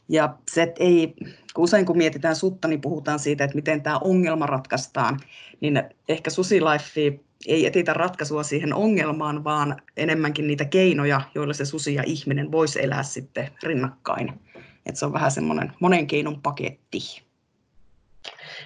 [0.08, 1.14] Ja se, ei,
[1.58, 5.20] usein kun mietitään sutta, niin puhutaan siitä, että miten tämä ongelma ratkaistaan,
[5.60, 11.94] niin ehkä SusiLife ei etitä ratkaisua siihen ongelmaan, vaan enemmänkin niitä keinoja, joilla se susi
[11.94, 14.40] ja ihminen voisi elää sitten rinnakkain.
[14.86, 17.22] Et se on vähän semmoinen monen keinon paketti.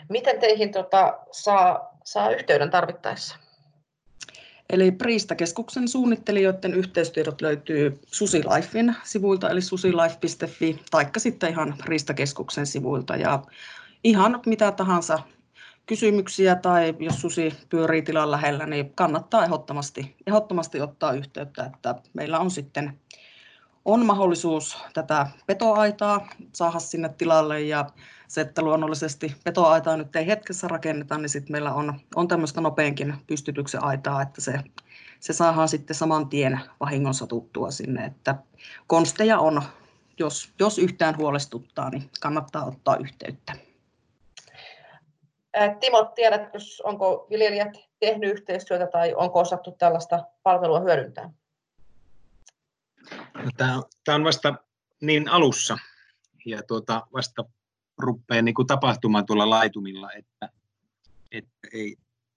[0.09, 3.37] Miten teihin tota, saa, saa yhteyden tarvittaessa?
[4.71, 13.17] Eli Priistakeskuksen suunnittelijoiden yhteystiedot löytyy SusiLifein sivuilta, eli susilife.fi, taikka sitten ihan Riistakeskuksen sivuilta.
[13.17, 13.43] Ja
[14.05, 15.19] ihan mitä tahansa
[15.87, 22.39] kysymyksiä tai jos susi pyörii tilan lähellä, niin kannattaa ehdottomasti, ehdottomasti ottaa yhteyttä, että meillä
[22.39, 23.01] on sitten
[23.85, 27.87] on mahdollisuus tätä petoaitaa saada sinne tilalle ja
[28.29, 33.15] se, että luonnollisesti petoaitaa nyt ei hetkessä rakenneta, niin sitten meillä on, on tämmöistä nopeinkin
[33.27, 34.53] pystytyksen aitaa, että se,
[35.21, 38.35] se saadaan sitten saman tien vahingon satuttua sinne, että
[38.87, 39.63] konsteja on,
[40.19, 43.53] jos, jos yhtään huolestuttaa, niin kannattaa ottaa yhteyttä.
[45.81, 51.31] Timo, tiedätkö, onko viljelijät tehnyt yhteistyötä tai onko osattu tällaista palvelua hyödyntää?
[53.35, 53.51] No,
[54.05, 54.55] tämä, on, vasta
[55.01, 55.79] niin alussa
[56.47, 57.45] ja tuota, vasta
[57.99, 60.49] rupeaa niin kuin tapahtumaan tuolla laitumilla, että,
[61.33, 61.97] että ei,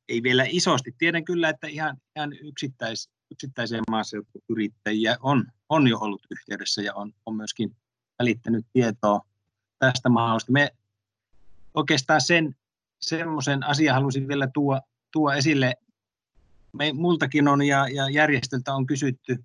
[0.10, 0.96] ei vielä isosti.
[0.98, 7.14] Tiedän kyllä, että ihan, ihan yksittäis, yksittäisiä maaseutuyrittäjiä on, on jo ollut yhteydessä ja on,
[7.26, 7.76] on myöskin
[8.20, 9.22] välittänyt tietoa
[9.80, 10.52] tästä mahdollista.
[10.52, 10.72] Me
[11.74, 12.56] oikeastaan sen
[13.02, 14.82] semmoisen asian halusin vielä tuoda,
[15.12, 15.76] tuoda esille.
[16.74, 19.44] Me, multakin on ja, ja järjestöltä on kysytty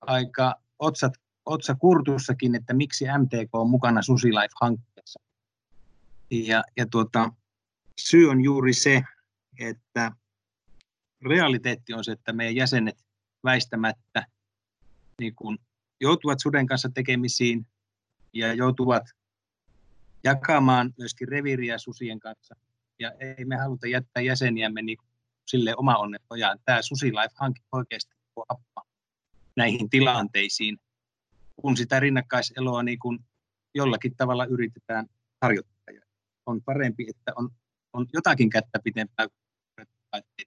[0.00, 1.12] aika otsat,
[1.46, 5.20] otsa kurtussakin, että miksi MTK on mukana SusiLife-hankkeessa.
[6.30, 7.32] Ja, ja tuota,
[8.00, 9.02] syy on juuri se,
[9.58, 10.12] että
[11.24, 13.04] realiteetti on se, että meidän jäsenet
[13.44, 14.26] väistämättä
[15.20, 15.58] niin kun
[16.00, 17.66] joutuvat suden kanssa tekemisiin
[18.32, 19.02] ja joutuvat
[20.24, 22.56] jakamaan myöskin reviiriä susien kanssa.
[22.98, 24.98] Ja ei me haluta jättää jäseniämme niin
[25.46, 26.58] sille oma onnettojaan.
[26.64, 28.73] Tämä SusiLife-hanke oikeasti tuo apua
[29.56, 30.78] näihin tilanteisiin,
[31.56, 33.24] kun sitä rinnakkaiseloa niin kun
[33.74, 35.06] jollakin tavalla yritetään
[35.42, 35.74] harjoittaa.
[36.46, 37.50] On parempi, että on,
[37.92, 39.26] on jotakin kättä pitempää,
[40.14, 40.44] ei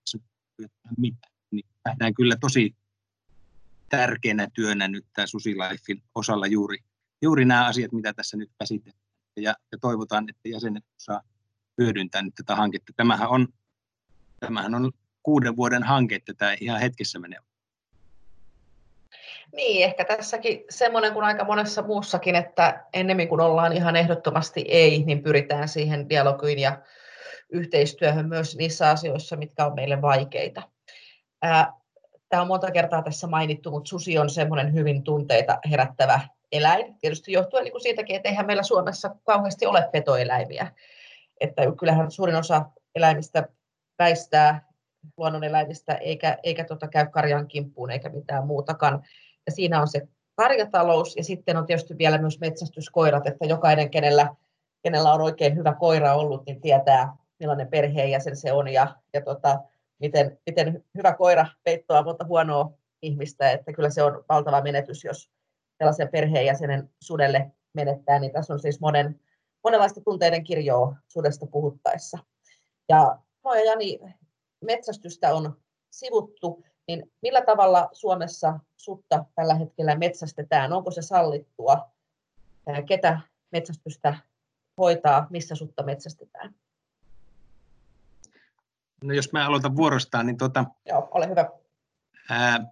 [0.98, 1.34] mitään.
[1.52, 2.76] Niin nähdään kyllä tosi
[3.90, 6.78] tärkeänä työnä nyt tämä SusiLifein osalla juuri,
[7.22, 9.04] juuri nämä asiat, mitä tässä nyt käsitellään.
[9.38, 11.22] Ja, ja toivotaan, että jäsenet saa
[11.78, 12.94] hyödyntää nyt tätä hanketta.
[12.96, 13.48] Tämähän on,
[14.40, 14.92] tämähän on
[15.24, 17.40] kuuden vuoden hanke, että tämä ihan hetkessä menee
[19.58, 25.04] niin, ehkä tässäkin semmoinen kuin aika monessa muussakin, että ennemmin kuin ollaan ihan ehdottomasti ei,
[25.04, 26.78] niin pyritään siihen dialogiin ja
[27.50, 30.62] yhteistyöhön myös niissä asioissa, mitkä on meille vaikeita.
[32.30, 36.20] Tämä on monta kertaa tässä mainittu, mutta susi on semmoinen hyvin tunteita herättävä
[36.52, 36.96] eläin.
[37.00, 40.72] Tietysti johtuen niin kuin siitäkin, että eihän meillä Suomessa kauheasti ole petoeläimiä.
[41.42, 42.66] Että kyllähän suurin osa
[42.96, 43.48] eläimistä
[44.00, 44.68] väistää
[45.18, 49.04] luonnoneläimistä eikä, eikä tota käy karjan kimppuun eikä mitään muutakaan.
[49.48, 54.36] Ja siinä on se karjatalous ja sitten on tietysti vielä myös metsästyskoirat, että jokainen, kenellä,
[54.84, 59.60] kenellä on oikein hyvä koira ollut, niin tietää, millainen perheenjäsen se on ja, ja tota,
[60.00, 65.30] miten, miten hyvä koira peittoa monta huonoa ihmistä, että kyllä se on valtava menetys, jos
[65.78, 69.20] sellaisen perheenjäsenen sudelle menettää, niin tässä on siis monen,
[69.64, 72.18] monenlaista tunteiden kirjoa sudesta puhuttaessa.
[72.90, 73.20] Ja
[73.56, 74.00] ja Jani,
[74.62, 75.58] metsästystä on
[75.92, 80.74] sivuttu, niin millä tavalla Suomessa sutta tällä hetkellä metsästetään?
[80.74, 81.92] Onko se sallittua?
[82.88, 83.20] Ketä
[83.52, 84.18] metsästystä
[84.78, 86.56] hoitaa, missä sutta metsästetään?
[89.04, 91.50] No jos mä aloitan vuorostaan, niin tuota, Joo, ole hyvä.
[92.30, 92.66] Ää,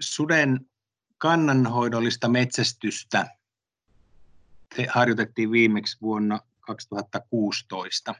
[0.00, 0.70] suden
[1.18, 3.26] kannanhoidollista metsästystä
[4.76, 8.14] te harjoitettiin viimeksi vuonna 2016.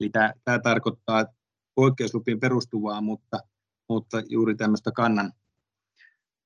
[0.00, 1.26] Eli tämä, tämä tarkoittaa
[1.74, 3.40] poikkeuslupien perustuvaa, mutta,
[3.88, 5.32] mutta juuri tämmöistä kannan,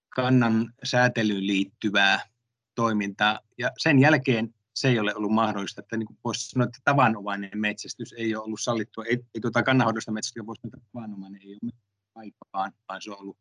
[0.09, 2.21] kannan säätelyyn liittyvää
[2.75, 3.41] toimintaa.
[3.59, 7.51] Ja sen jälkeen se ei ole ollut mahdollista, että niin kuin voisi sanoa, että tavanomainen
[7.55, 9.05] metsästys ei ole ollut sallittua.
[9.05, 11.73] Ei, ei tuota kannanhoidosta metsästystä voisi sanoa, että tavanomainen ei ole
[12.15, 13.39] aikaan, vaan se on ollut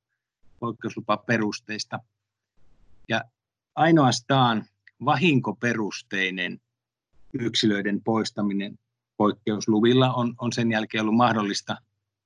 [0.59, 1.99] poikkeuslupa perusteista.
[3.09, 3.23] Ja
[3.75, 4.65] ainoastaan
[5.05, 6.61] vahinkoperusteinen
[7.33, 8.79] yksilöiden poistaminen
[9.17, 11.77] poikkeusluvilla on, on sen jälkeen ollut mahdollista.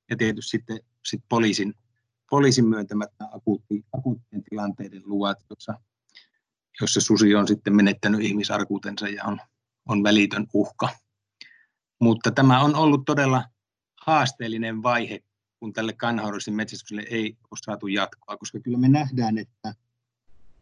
[0.10, 1.74] Ja tietysti sitten sit poliisin,
[2.30, 5.74] poliisin myöntämät akuutti, akuuttien tilanteiden luvat, jossa,
[6.82, 9.40] jossa susi on sitten menettänyt ihmisarkuutensa ja on,
[9.86, 10.90] on välitön uhka.
[12.02, 13.44] Mutta tämä on ollut todella
[14.02, 15.20] haasteellinen vaihe,
[15.60, 19.74] kun tälle kannanhoidolliselle metsästykselle ei ole saatu jatkoa, koska kyllä me nähdään, että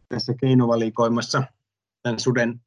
[0.10, 1.44] tässä keinovalikoimassa
[2.02, 2.62] tämän suden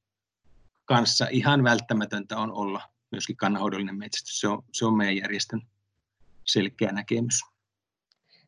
[0.85, 4.41] kanssa ihan välttämätöntä on olla myöskin kannanhoidollinen metsästys.
[4.41, 5.63] Se on, se on meidän järjestön
[6.45, 7.41] selkeä näkemys.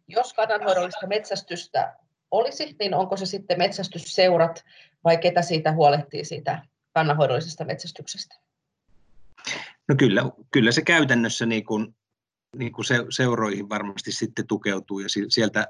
[0.09, 1.97] Jos kannanhoidollista metsästystä
[2.31, 4.65] olisi, niin onko se sitten metsästysseurat
[5.05, 6.63] vai ketä siitä huolehtii siitä
[6.95, 8.35] kannanhoidollisesta metsästyksestä?
[9.89, 11.97] No kyllä, kyllä se käytännössä niin kuin,
[12.57, 15.67] niin kuin se, seuroihin varmasti sitten tukeutuu ja sieltä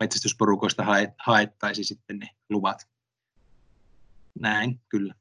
[0.00, 0.84] metsästysporukoista
[1.26, 2.88] haettaisiin sitten ne luvat.
[4.40, 5.14] Näin, kyllä.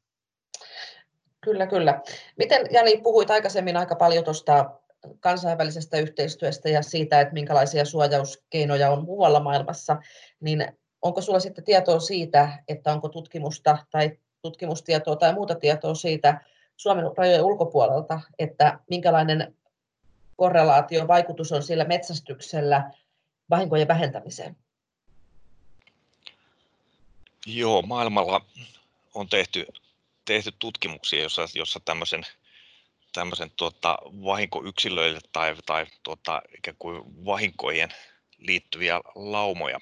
[1.42, 2.02] Kyllä, kyllä.
[2.38, 4.80] Miten, Jani, puhuit aikaisemmin aika paljon tuosta
[5.20, 9.98] kansainvälisestä yhteistyöstä ja siitä, että minkälaisia suojauskeinoja on muualla maailmassa,
[10.40, 10.68] niin
[11.02, 16.42] onko sinulla sitten tietoa siitä, että onko tutkimusta tai tutkimustietoa tai muuta tietoa siitä
[16.78, 19.56] Suomen rajojen ulkopuolelta, että minkälainen
[20.36, 22.92] korrelaatio, vaikutus on sillä metsästyksellä
[23.50, 24.58] vahinkojen vähentämiseen?
[27.46, 28.46] Joo, maailmalla
[29.14, 29.68] on tehty,
[30.26, 32.24] tehty tutkimuksia, jossa, jossa tämmöisen,
[33.16, 37.90] tämmöisen tuota, vahinkoyksilöille tai, tai tuota, ikään kuin vahinkojen
[38.38, 39.80] liittyviä laumoja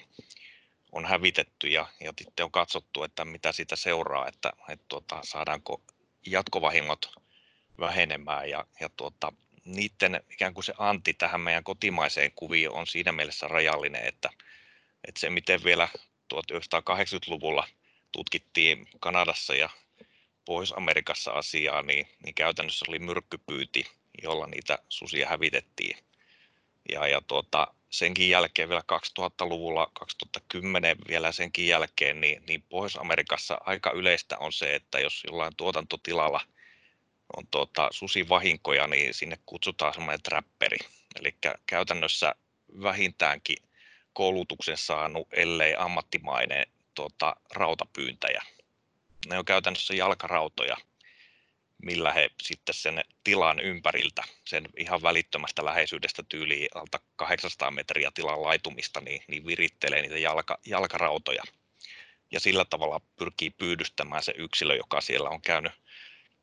[0.91, 5.81] on hävitetty ja, ja sitten on katsottu, että mitä siitä seuraa, että, että tuota, saadaanko
[6.25, 7.11] jatkovahingot
[7.79, 9.33] vähenemään ja, ja tuota,
[9.65, 14.29] niiden ikään kuin se anti tähän meidän kotimaiseen kuvioon on siinä mielessä rajallinen, että,
[15.07, 15.89] että se miten vielä
[16.33, 17.67] 1980-luvulla
[18.11, 19.69] tutkittiin Kanadassa ja
[20.45, 23.85] Pohjois-Amerikassa asiaa, niin, niin käytännössä oli myrkkypyyti,
[24.23, 25.97] jolla niitä susia hävitettiin.
[26.91, 28.83] Ja, ja tuota, senkin jälkeen vielä
[29.19, 35.55] 2000-luvulla, 2010 vielä senkin jälkeen, niin, niin Pohjois-Amerikassa aika yleistä on se, että jos jollain
[35.57, 36.41] tuotantotilalla
[37.37, 40.77] on tuota, susivahinkoja, niin sinne kutsutaan semmoinen trapperi.
[41.19, 42.35] Eli käytännössä
[42.81, 43.57] vähintäänkin
[44.13, 48.43] koulutuksen saanut, ellei ammattimainen tuota, rautapyyntäjä.
[49.29, 50.77] Ne on käytännössä jalkarautoja,
[51.85, 58.43] millä he sitten sen tilan ympäriltä, sen ihan välittömästä läheisyydestä tyyliin alta 800 metriä tilan
[58.43, 61.43] laitumista, niin, niin virittelee niitä jalka, jalkarautoja.
[62.31, 65.71] Ja sillä tavalla pyrkii pyydystämään se yksilö, joka siellä on käynyt,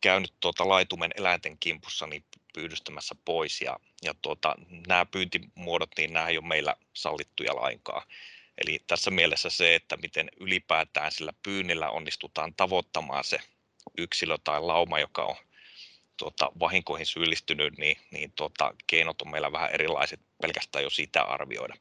[0.00, 2.24] käynyt tuota laitumen eläinten kimpussa, niin
[2.54, 3.60] pyydystämässä pois.
[3.60, 4.54] Ja, ja tuota,
[4.86, 8.02] nämä pyyntimuodot, niin nämä ei ole meillä sallittuja lainkaan.
[8.60, 13.40] Eli tässä mielessä se, että miten ylipäätään sillä pyynnillä onnistutaan tavoittamaan se
[13.98, 15.36] yksilö tai lauma, joka on
[16.16, 21.74] tuota, vahinkoihin syyllistynyt, niin, niin tuota, keinot on meillä vähän erilaiset pelkästään jo sitä arvioida.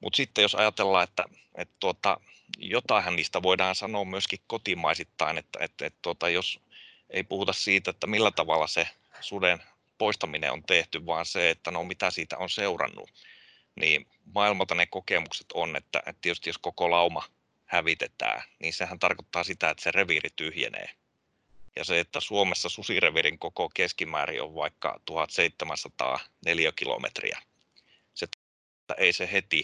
[0.00, 2.20] Mutta sitten jos ajatellaan, että, että tuota,
[2.58, 6.60] jotain niistä voidaan sanoa myöskin kotimaisittain, että, että, että tuota, jos
[7.10, 8.88] ei puhuta siitä, että millä tavalla se
[9.20, 9.62] suden
[9.98, 13.10] poistaminen on tehty, vaan se, että no mitä siitä on seurannut,
[13.80, 17.24] niin maailmalta ne kokemukset on, että, että tietysti jos koko lauma
[17.64, 20.90] hävitetään, niin sehän tarkoittaa sitä, että se reviiri tyhjenee.
[21.76, 27.42] Ja se, että Suomessa susirevirin koko keskimäärin on vaikka 1700 neliökilometriä,
[28.14, 29.62] se, että ei se heti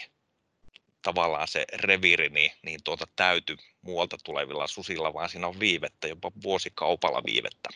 [1.02, 6.32] tavallaan se reviiri niin, niin tuota täyty muualta tulevilla susilla, vaan siinä on viivettä, jopa
[6.42, 7.68] vuosikaupalla viivettä.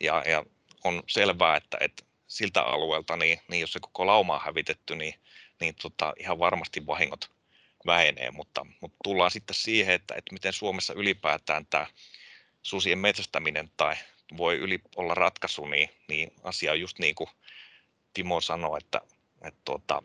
[0.00, 0.44] Ja, ja
[0.84, 5.14] on selvää, että, että siltä alueelta, niin, niin jos se koko lauma on hävitetty, niin,
[5.60, 7.30] niin tota, ihan varmasti vahingot
[7.86, 11.86] vähenee, mutta, mutta tullaan sitten siihen, että, että miten Suomessa ylipäätään tämä
[12.62, 13.96] susien metsästäminen tai
[14.36, 17.30] voi yli olla ratkaisu, niin, niin asia on just niin kuin
[18.14, 19.00] Timo sanoi, että,
[19.42, 20.02] että, tuota,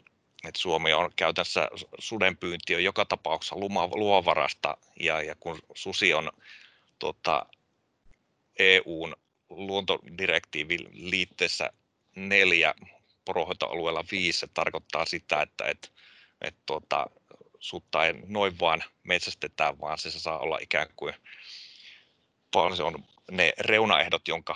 [0.48, 3.56] että Suomi on käytännössä sudenpyynti on joka tapauksessa
[3.96, 6.32] luovarasta ja, ja kun susi on
[7.00, 7.46] tuota,
[8.60, 9.16] EUn
[9.50, 11.70] luontodirektiivin liitteessä
[12.16, 12.76] neljä
[13.26, 15.88] poronhoitoalueella viisi, se tarkoittaa sitä, että, että,
[16.42, 17.08] että tuota,
[17.60, 21.14] sutta ei noin vaan metsästetään, vaan se saa olla ikään kuin
[22.76, 24.56] se on ne reunaehdot, jonka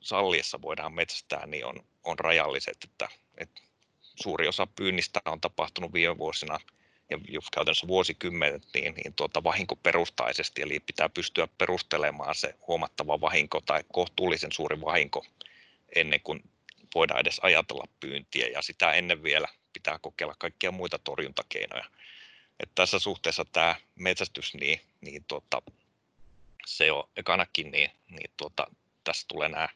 [0.00, 3.62] salliessa voidaan metsästää, niin on, on rajalliset, että, että
[4.00, 6.58] suuri osa pyynnistä on tapahtunut viime vuosina
[7.10, 7.18] ja
[7.54, 14.52] käytännössä vuosikymmenet niin, niin tuota vahinkoperustaisesti, eli pitää pystyä perustelemaan se huomattava vahinko tai kohtuullisen
[14.52, 15.24] suuri vahinko
[15.94, 16.42] ennen kuin
[16.94, 21.84] voidaan edes ajatella pyyntiä ja sitä ennen vielä pitää kokeilla kaikkia muita torjuntakeinoja.
[22.60, 25.62] Et tässä suhteessa tämä metsästys, niin, niin tuota,
[26.66, 28.66] se on ekanakin, niin, niin tuota,
[29.04, 29.68] tässä tulee nämä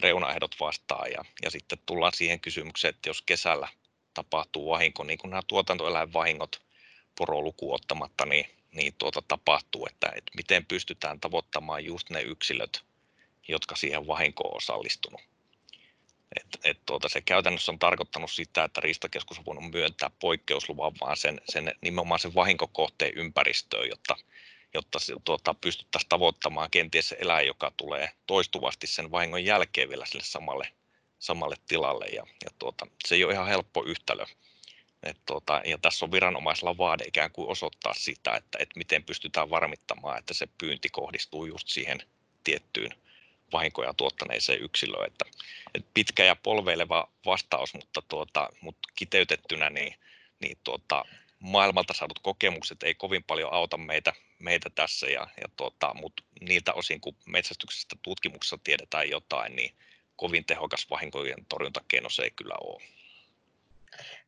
[0.00, 3.68] reunaehdot vastaan ja, ja sitten tullaan siihen kysymykseen, että jos kesällä
[4.14, 6.62] tapahtuu vahinko, niin kuin nämä tuotantoeläinvahingot
[7.18, 12.82] poroluku ottamatta, niin, niin tuota tapahtuu, että, että miten pystytään tavoittamaan just ne yksilöt,
[13.48, 15.20] jotka siihen vahinkoon osallistunut.
[16.40, 21.16] Et, et tuota, se käytännössä on tarkoittanut sitä, että Riistakeskus on voinut myöntää poikkeusluvan vaan
[21.16, 24.16] sen, sen, nimenomaan sen vahinkokohteen ympäristöön, jotta,
[24.74, 30.24] jotta se, tuota, pystyttäisiin tavoittamaan kenties eläin, joka tulee toistuvasti sen vahingon jälkeen vielä sille
[30.24, 30.68] samalle,
[31.18, 32.06] samalle tilalle.
[32.06, 34.24] Ja, ja tuota, se ei ole ihan helppo yhtälö.
[35.02, 39.50] Et tuota, ja tässä on viranomaisella vaade ikään kuin osoittaa sitä, että, että miten pystytään
[39.50, 42.02] varmittamaan, että se pyynti kohdistuu just siihen
[42.44, 43.03] tiettyyn
[43.52, 45.06] vahinkoja tuottaneeseen yksilöön.
[45.06, 45.24] Että,
[45.74, 49.94] että pitkä ja polveileva vastaus, mutta, tuota, mutta kiteytettynä niin,
[50.40, 51.04] niin tuota,
[51.38, 56.72] maailmalta saadut kokemukset ei kovin paljon auta meitä, meitä tässä, ja, ja tuota, mutta niiltä
[56.72, 59.74] osin, kun metsästyksestä tutkimuksessa tiedetään jotain, niin
[60.16, 62.82] kovin tehokas vahinkojen torjuntakeino se ei kyllä ole.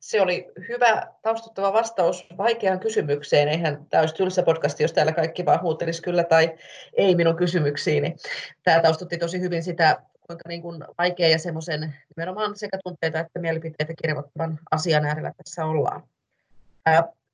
[0.00, 3.48] Se oli hyvä taustuttava vastaus vaikeaan kysymykseen.
[3.48, 6.58] Eihän tämä olisi tylsä podcasti, jos täällä kaikki vaan huutelisi kyllä tai
[6.92, 8.16] ei minun kysymyksiini.
[8.62, 13.40] Tämä taustutti tosi hyvin sitä, kuinka niin kuin vaikea ja semmoisen nimenomaan sekä tunteita että
[13.40, 16.02] mielipiteitä kirjoittavan asian äärellä tässä ollaan.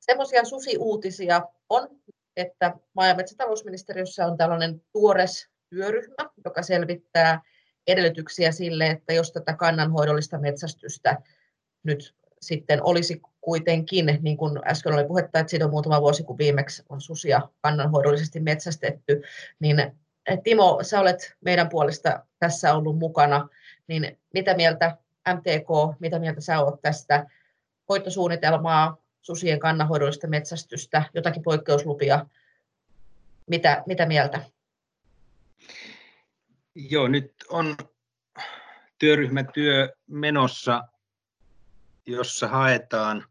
[0.01, 1.89] Semmoisia susiuutisia on,
[2.37, 7.41] että maa- ja metsätalousministeriössä on tällainen tuores työryhmä, joka selvittää
[7.87, 11.17] edellytyksiä sille, että jos tätä kannanhoidollista metsästystä
[11.83, 16.39] nyt sitten olisi kuitenkin, niin kuin äsken oli puhetta, että siitä on muutama vuosi, kun
[16.39, 19.23] viimeksi on susia kannanhoidollisesti metsästetty,
[19.61, 19.81] niin
[20.27, 23.49] eh, Timo, sä olet meidän puolesta tässä ollut mukana,
[23.87, 24.97] niin mitä mieltä
[25.35, 27.27] MTK, mitä mieltä sä olet tästä
[27.89, 32.27] hoitosuunnitelmaa, susien kannanhoidollista metsästystä, jotakin poikkeuslupia,
[33.47, 34.45] mitä, mitä mieltä?
[36.75, 37.77] Joo, nyt on
[38.99, 40.83] työryhmätyö menossa
[42.07, 43.25] jossa haetaan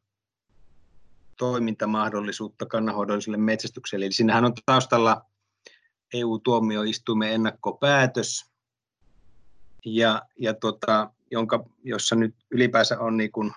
[1.37, 4.05] toimintamahdollisuutta kannanhoidolliselle metsästykselle.
[4.05, 5.25] Eli siinähän on taustalla
[6.13, 8.51] EU-tuomioistuimen ennakkopäätös,
[9.85, 13.51] ja, ja tota, jonka, jossa nyt ylipäänsä on niin kuin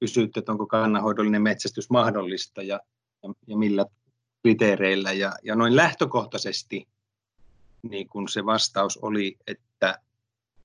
[0.00, 2.80] kysytty, että onko kannanhoidollinen metsästys mahdollista ja,
[3.22, 3.86] ja, ja millä
[4.42, 5.12] kriteereillä.
[5.12, 6.88] Ja, ja noin lähtökohtaisesti
[7.82, 10.00] niin kun se vastaus oli, että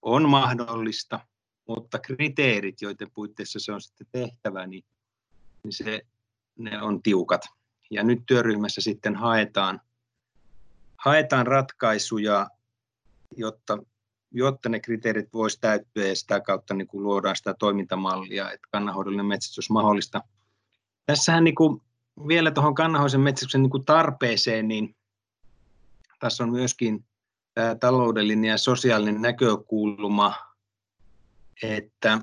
[0.02, 1.20] on mahdollista,
[1.76, 4.84] mutta kriteerit, joiden puitteissa se on sitten tehtävä, niin,
[5.64, 6.02] niin se,
[6.58, 7.42] ne on tiukat.
[7.92, 9.82] Ja nyt työryhmässä sitten haetaan,
[10.98, 12.48] haetaan ratkaisuja,
[13.38, 13.78] jotta,
[14.32, 19.26] jotta ne kriteerit voisi täyttyä ja sitä kautta niin kuin luodaan sitä toimintamallia, että kannanhoidollinen
[19.26, 20.22] metsästys mahdollista.
[21.06, 21.82] Tässähän niin kuin
[22.28, 24.96] vielä tuohon kannanhoidollisen metsästyksen niin kuin tarpeeseen, niin
[26.20, 27.06] tässä on myöskin
[27.54, 30.51] tämä taloudellinen ja sosiaalinen näkökulma,
[31.62, 32.22] että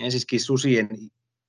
[0.00, 0.88] ensinnäkin susien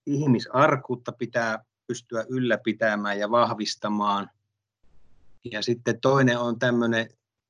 [0.06, 4.30] ihmisarkuutta pitää pystyä ylläpitämään ja vahvistamaan.
[5.52, 7.10] Ja sitten toinen on tämmöinen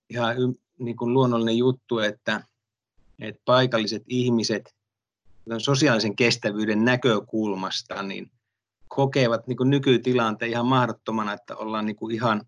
[0.10, 0.36] ihan
[0.80, 2.44] niin kuin luonnollinen juttu, että,
[3.20, 4.76] että paikalliset ihmiset
[5.58, 8.32] sosiaalisen kestävyyden näkökulmasta niin
[8.88, 12.42] kokevat niin kuin nykytilanteen ihan mahdottomana, että ollaan niin kuin ihan,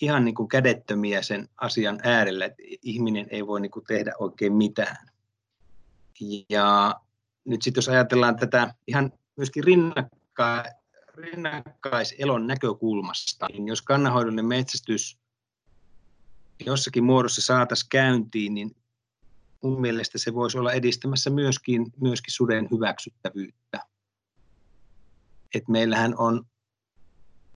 [0.00, 4.52] ihan niin kuin kädettömiä sen asian äärellä, että ihminen ei voi niin kuin tehdä oikein
[4.52, 5.15] mitään.
[6.48, 6.94] Ja
[7.44, 10.64] nyt sitten jos ajatellaan tätä ihan myöskin rinnakkain,
[11.14, 15.18] rinnakkaiselon näkökulmasta, niin jos kannanhoidollinen metsästys
[16.66, 18.76] jossakin muodossa saataisiin käyntiin, niin
[19.62, 23.80] mun mielestä se voisi olla edistämässä myöskin, myöskin suden hyväksyttävyyttä.
[25.54, 26.46] Et meillähän on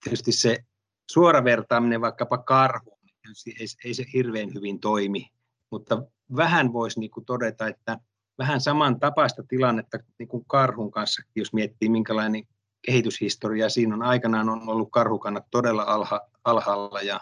[0.03, 0.63] tietysti se
[1.11, 5.31] suora vertaaminen vaikkapa karhuun, niin ei, ei se hirveän hyvin toimi,
[5.69, 6.03] mutta
[6.35, 7.99] vähän voisi niin kuin todeta, että
[8.37, 12.43] vähän samantapaista tilannetta niin kuin karhun kanssa, jos miettii minkälainen
[12.81, 14.03] kehityshistoria siinä on.
[14.03, 17.19] Aikanaan on ollut karhukannat todella alha, alhaalla ja,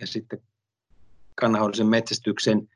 [0.00, 0.42] ja sitten
[1.34, 2.68] kannanhoidollisen metsästyksen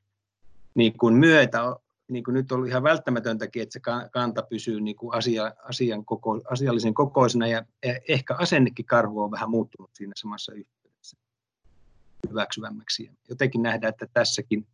[0.75, 1.61] niin kuin myötä
[2.09, 3.81] niin kuin nyt on ihan välttämätöntäkin, että se
[4.13, 7.65] kanta pysyy niin kuin asia, asian koko, asiallisen kokoisena ja
[8.09, 11.17] ehkä asennekin karhu on vähän muuttunut siinä samassa yhteydessä
[12.29, 13.11] hyväksyvämmäksi.
[13.29, 14.67] Jotenkin nähdään, että tässäkin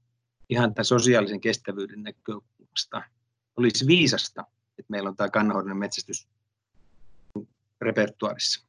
[0.48, 2.02] ihan tämän sosiaalisen kestävyyden
[2.70, 3.02] näkökulmasta
[3.56, 4.44] olisi viisasta,
[4.78, 6.28] että meillä on tämä kannanhoidollinen metsästys
[7.80, 8.66] repertuarissa.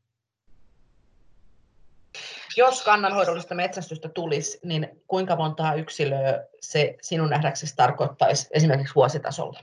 [2.57, 9.59] Jos kannanhoidollista metsästystä tulisi, niin kuinka montaa yksilöä se sinun nähdäksesi tarkoittaisi esimerkiksi vuositasolla?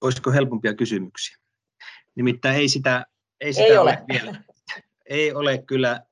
[0.00, 1.36] Olisiko helpompia kysymyksiä?
[2.14, 3.06] Nimittäin ei sitä,
[3.40, 3.90] ei sitä ei ole.
[3.90, 4.42] ole vielä.
[5.06, 6.02] Ei ole kyllä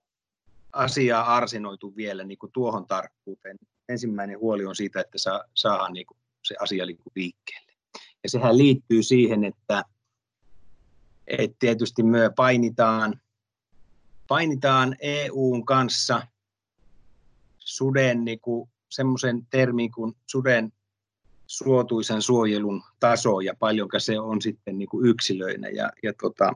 [0.73, 3.57] asiaa arsinoitu vielä niin kuin tuohon tarkkuuteen.
[3.91, 7.73] Ensimmäinen huoli on siitä, että saa, saadaan niin kuin se asia niin kuin liikkeelle.
[8.23, 9.85] Ja sehän liittyy siihen, että,
[11.27, 13.21] että tietysti me painitaan
[14.31, 16.27] painitaan EUn kanssa
[17.59, 18.41] suden niin
[18.89, 20.73] semmoisen termin kuin suden
[21.47, 25.69] suotuisen suojelun taso ja paljonko se on sitten niin kuin yksilöinä.
[25.69, 26.53] Ja, ja tota,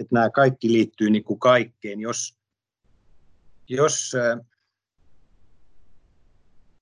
[0.00, 2.00] että nämä kaikki liittyy niin kuin kaikkeen.
[2.00, 2.36] Jos,
[3.68, 4.12] jos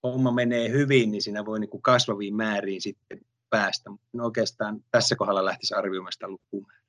[0.05, 3.90] homma menee hyvin, niin siinä voi niin kuin kasvaviin määriin sitten päästä.
[3.90, 6.84] Mutta oikeastaan tässä kohdalla lähtisi arvioimaan sitä lukumäärää.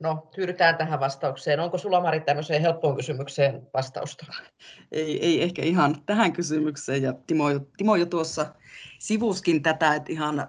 [0.00, 1.60] No, tyydytään tähän vastaukseen.
[1.60, 4.26] Onko sulla Mari tämmöiseen helppoon kysymykseen vastausta?
[4.92, 7.02] Ei, ei ehkä ihan tähän kysymykseen.
[7.02, 7.44] Ja Timo,
[7.76, 8.54] Timo jo tuossa
[8.98, 10.48] sivuskin tätä, että ihan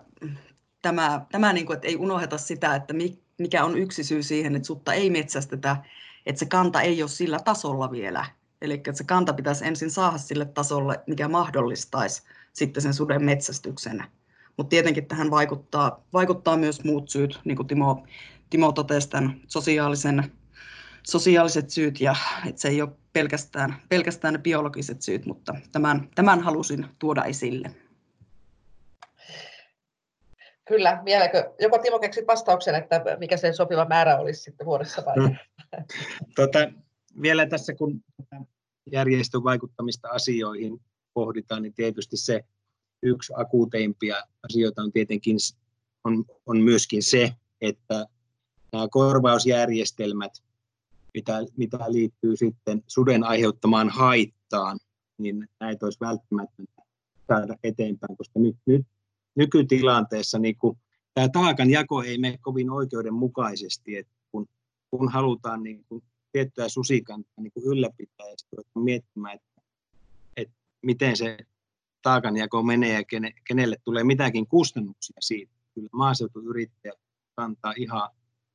[0.81, 2.93] tämä, tämä niin kuin, että ei unoheta sitä, että
[3.37, 5.77] mikä on yksi syy siihen, että sutta ei metsästetä,
[6.25, 8.25] että se kanta ei ole sillä tasolla vielä.
[8.63, 14.03] Eli että se kanta pitäisi ensin saada sille tasolle, mikä mahdollistaisi sitten sen suden metsästyksen.
[14.57, 18.03] Mutta tietenkin tähän vaikuttaa, vaikuttaa myös muut syyt, niin kuin Timo
[18.53, 20.31] Timo totesi tämän sosiaalisen,
[21.03, 22.15] sosiaaliset syyt ja
[22.47, 27.71] että se ei ole pelkästään, pelkästään ne biologiset syyt, mutta tämän, tämän halusin tuoda esille.
[30.65, 35.15] Kyllä, vieläkö, joko Timo keksit vastauksen, että mikä se sopiva määrä olisi sitten vuodessa vai?
[35.15, 35.35] Hmm.
[36.35, 36.59] Tota,
[37.21, 38.03] vielä tässä kun
[38.91, 40.81] järjestön vaikuttamista asioihin
[41.13, 42.45] pohditaan, niin tietysti se
[43.03, 45.37] yksi akuuteimpia asioita on tietenkin
[46.03, 48.05] on, on myöskin se, että
[48.71, 50.31] nämä korvausjärjestelmät,
[51.13, 54.79] mitä, mitä liittyy sitten suden aiheuttamaan haittaan,
[55.17, 56.81] niin näitä olisi välttämätöntä
[57.27, 58.85] saada eteenpäin, koska nyt, nyt
[59.35, 60.77] nykytilanteessa niin kuin,
[61.13, 64.47] tämä taakan jako ei mene kovin oikeudenmukaisesti, että kun,
[64.91, 66.03] kun halutaan niin kuin,
[66.33, 69.61] tiettyä susikantaa niin kuin ylläpitää ja sitten miettimään, että,
[70.37, 71.37] että miten se
[72.01, 75.53] taakanjako menee ja kene, kenelle tulee mitäkin kustannuksia siitä.
[75.73, 76.99] Kyllä maaseutuyrittäjät
[77.35, 78.09] kantaa ihan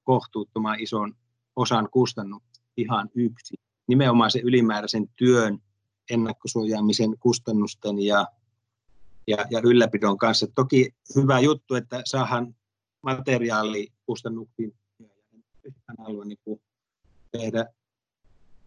[0.04, 1.14] kohtuuttoman ison
[1.56, 3.54] osan kustannuksia ihan yksi.
[3.86, 5.58] Nimenomaan se ylimääräisen työn
[6.10, 8.26] ennakkosuojaamisen kustannusten ja,
[9.26, 10.46] ja, ja ylläpidon kanssa.
[10.54, 12.54] Toki hyvä juttu, että saadaan
[13.02, 14.74] materiaalikustannuksiin
[15.64, 16.38] yhtään halua niin
[17.40, 17.66] tehdä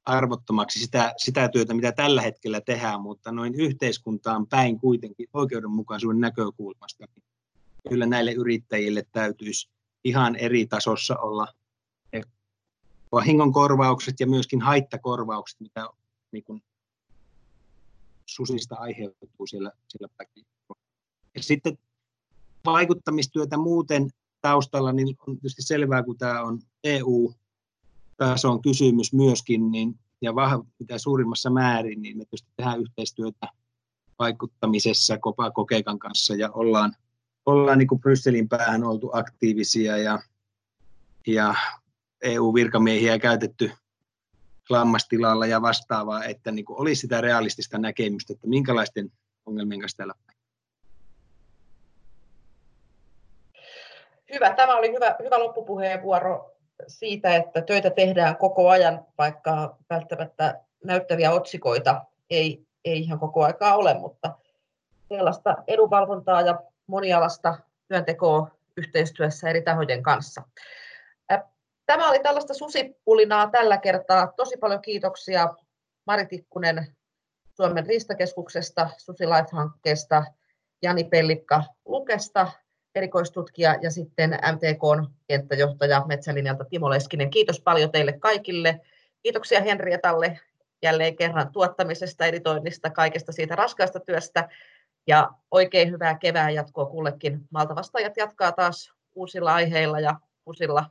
[0.05, 7.05] arvottomaksi sitä, sitä työtä, mitä tällä hetkellä tehdään, mutta noin yhteiskuntaan päin kuitenkin oikeudenmukaisuuden näkökulmasta.
[7.15, 7.23] Niin
[7.89, 9.69] kyllä näille yrittäjille täytyisi
[10.03, 11.47] ihan eri tasossa olla
[13.11, 15.87] vahingonkorvaukset ja myöskin haittakorvaukset, mitä
[16.31, 16.63] niin kuin
[18.25, 20.07] susista aiheutuu siellä, siellä
[21.35, 21.77] Ja sitten
[22.65, 24.09] vaikuttamistyötä muuten
[24.41, 26.59] taustalla, niin on tietysti selvää, kun tämä on
[28.21, 33.47] EU-tason kysymys myöskin, niin, ja vah, mitä suurimmassa määrin, niin me tietysti tehdään yhteistyötä
[34.19, 36.95] vaikuttamisessa Kopa Kokeikan kanssa ja ollaan
[37.45, 40.19] ollaan niin kuin Brysselin päähän oltu aktiivisia ja,
[41.27, 41.55] ja
[42.21, 43.71] EU-virkamiehiä käytetty
[44.69, 49.11] lammastilalla ja vastaavaa, että niin kuin olisi sitä realistista näkemystä, että minkälaisten
[49.45, 50.13] ongelmien kanssa täällä
[54.33, 54.53] Hyvä.
[54.53, 56.50] Tämä oli hyvä, hyvä loppupuheenvuoro
[56.87, 63.75] siitä, että töitä tehdään koko ajan, vaikka välttämättä näyttäviä otsikoita ei, ei ihan koko aikaa
[63.75, 64.35] ole, mutta
[65.09, 67.57] sellaista edunvalvontaa ja monialasta
[67.87, 70.43] työntekoa yhteistyössä eri tahojen kanssa.
[71.85, 74.33] Tämä oli tällaista susipulinaa tällä kertaa.
[74.35, 75.47] Tosi paljon kiitoksia
[76.05, 76.95] Mari Tikkunen
[77.55, 80.23] Suomen riistakeskuksesta, Susi Life-hankkeesta,
[80.81, 82.51] Jani Pellikka Lukesta,
[82.95, 87.29] erikoistutkija ja sitten MTKn kenttäjohtaja Metsälinjalta Timo Leskinen.
[87.29, 88.81] Kiitos paljon teille kaikille.
[89.23, 90.39] Kiitoksia Henrietalle
[90.81, 94.49] jälleen kerran tuottamisesta, editoinnista, kaikesta siitä raskaasta työstä.
[95.07, 97.39] Ja oikein hyvää kevään jatkoa kullekin.
[97.49, 100.15] Malta vastaajat jatkaa taas uusilla aiheilla ja
[100.45, 100.85] uusilla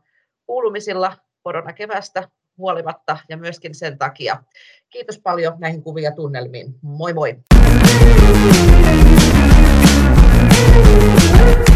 [0.47, 2.29] kuulumisilla koronakevästä
[2.59, 4.43] huolimatta ja myöskin sen takia.
[4.91, 6.75] Kiitos paljon näihin kuvia tunnelmiin.
[6.83, 7.37] Moi moi!
[10.61, 11.70] Thank you.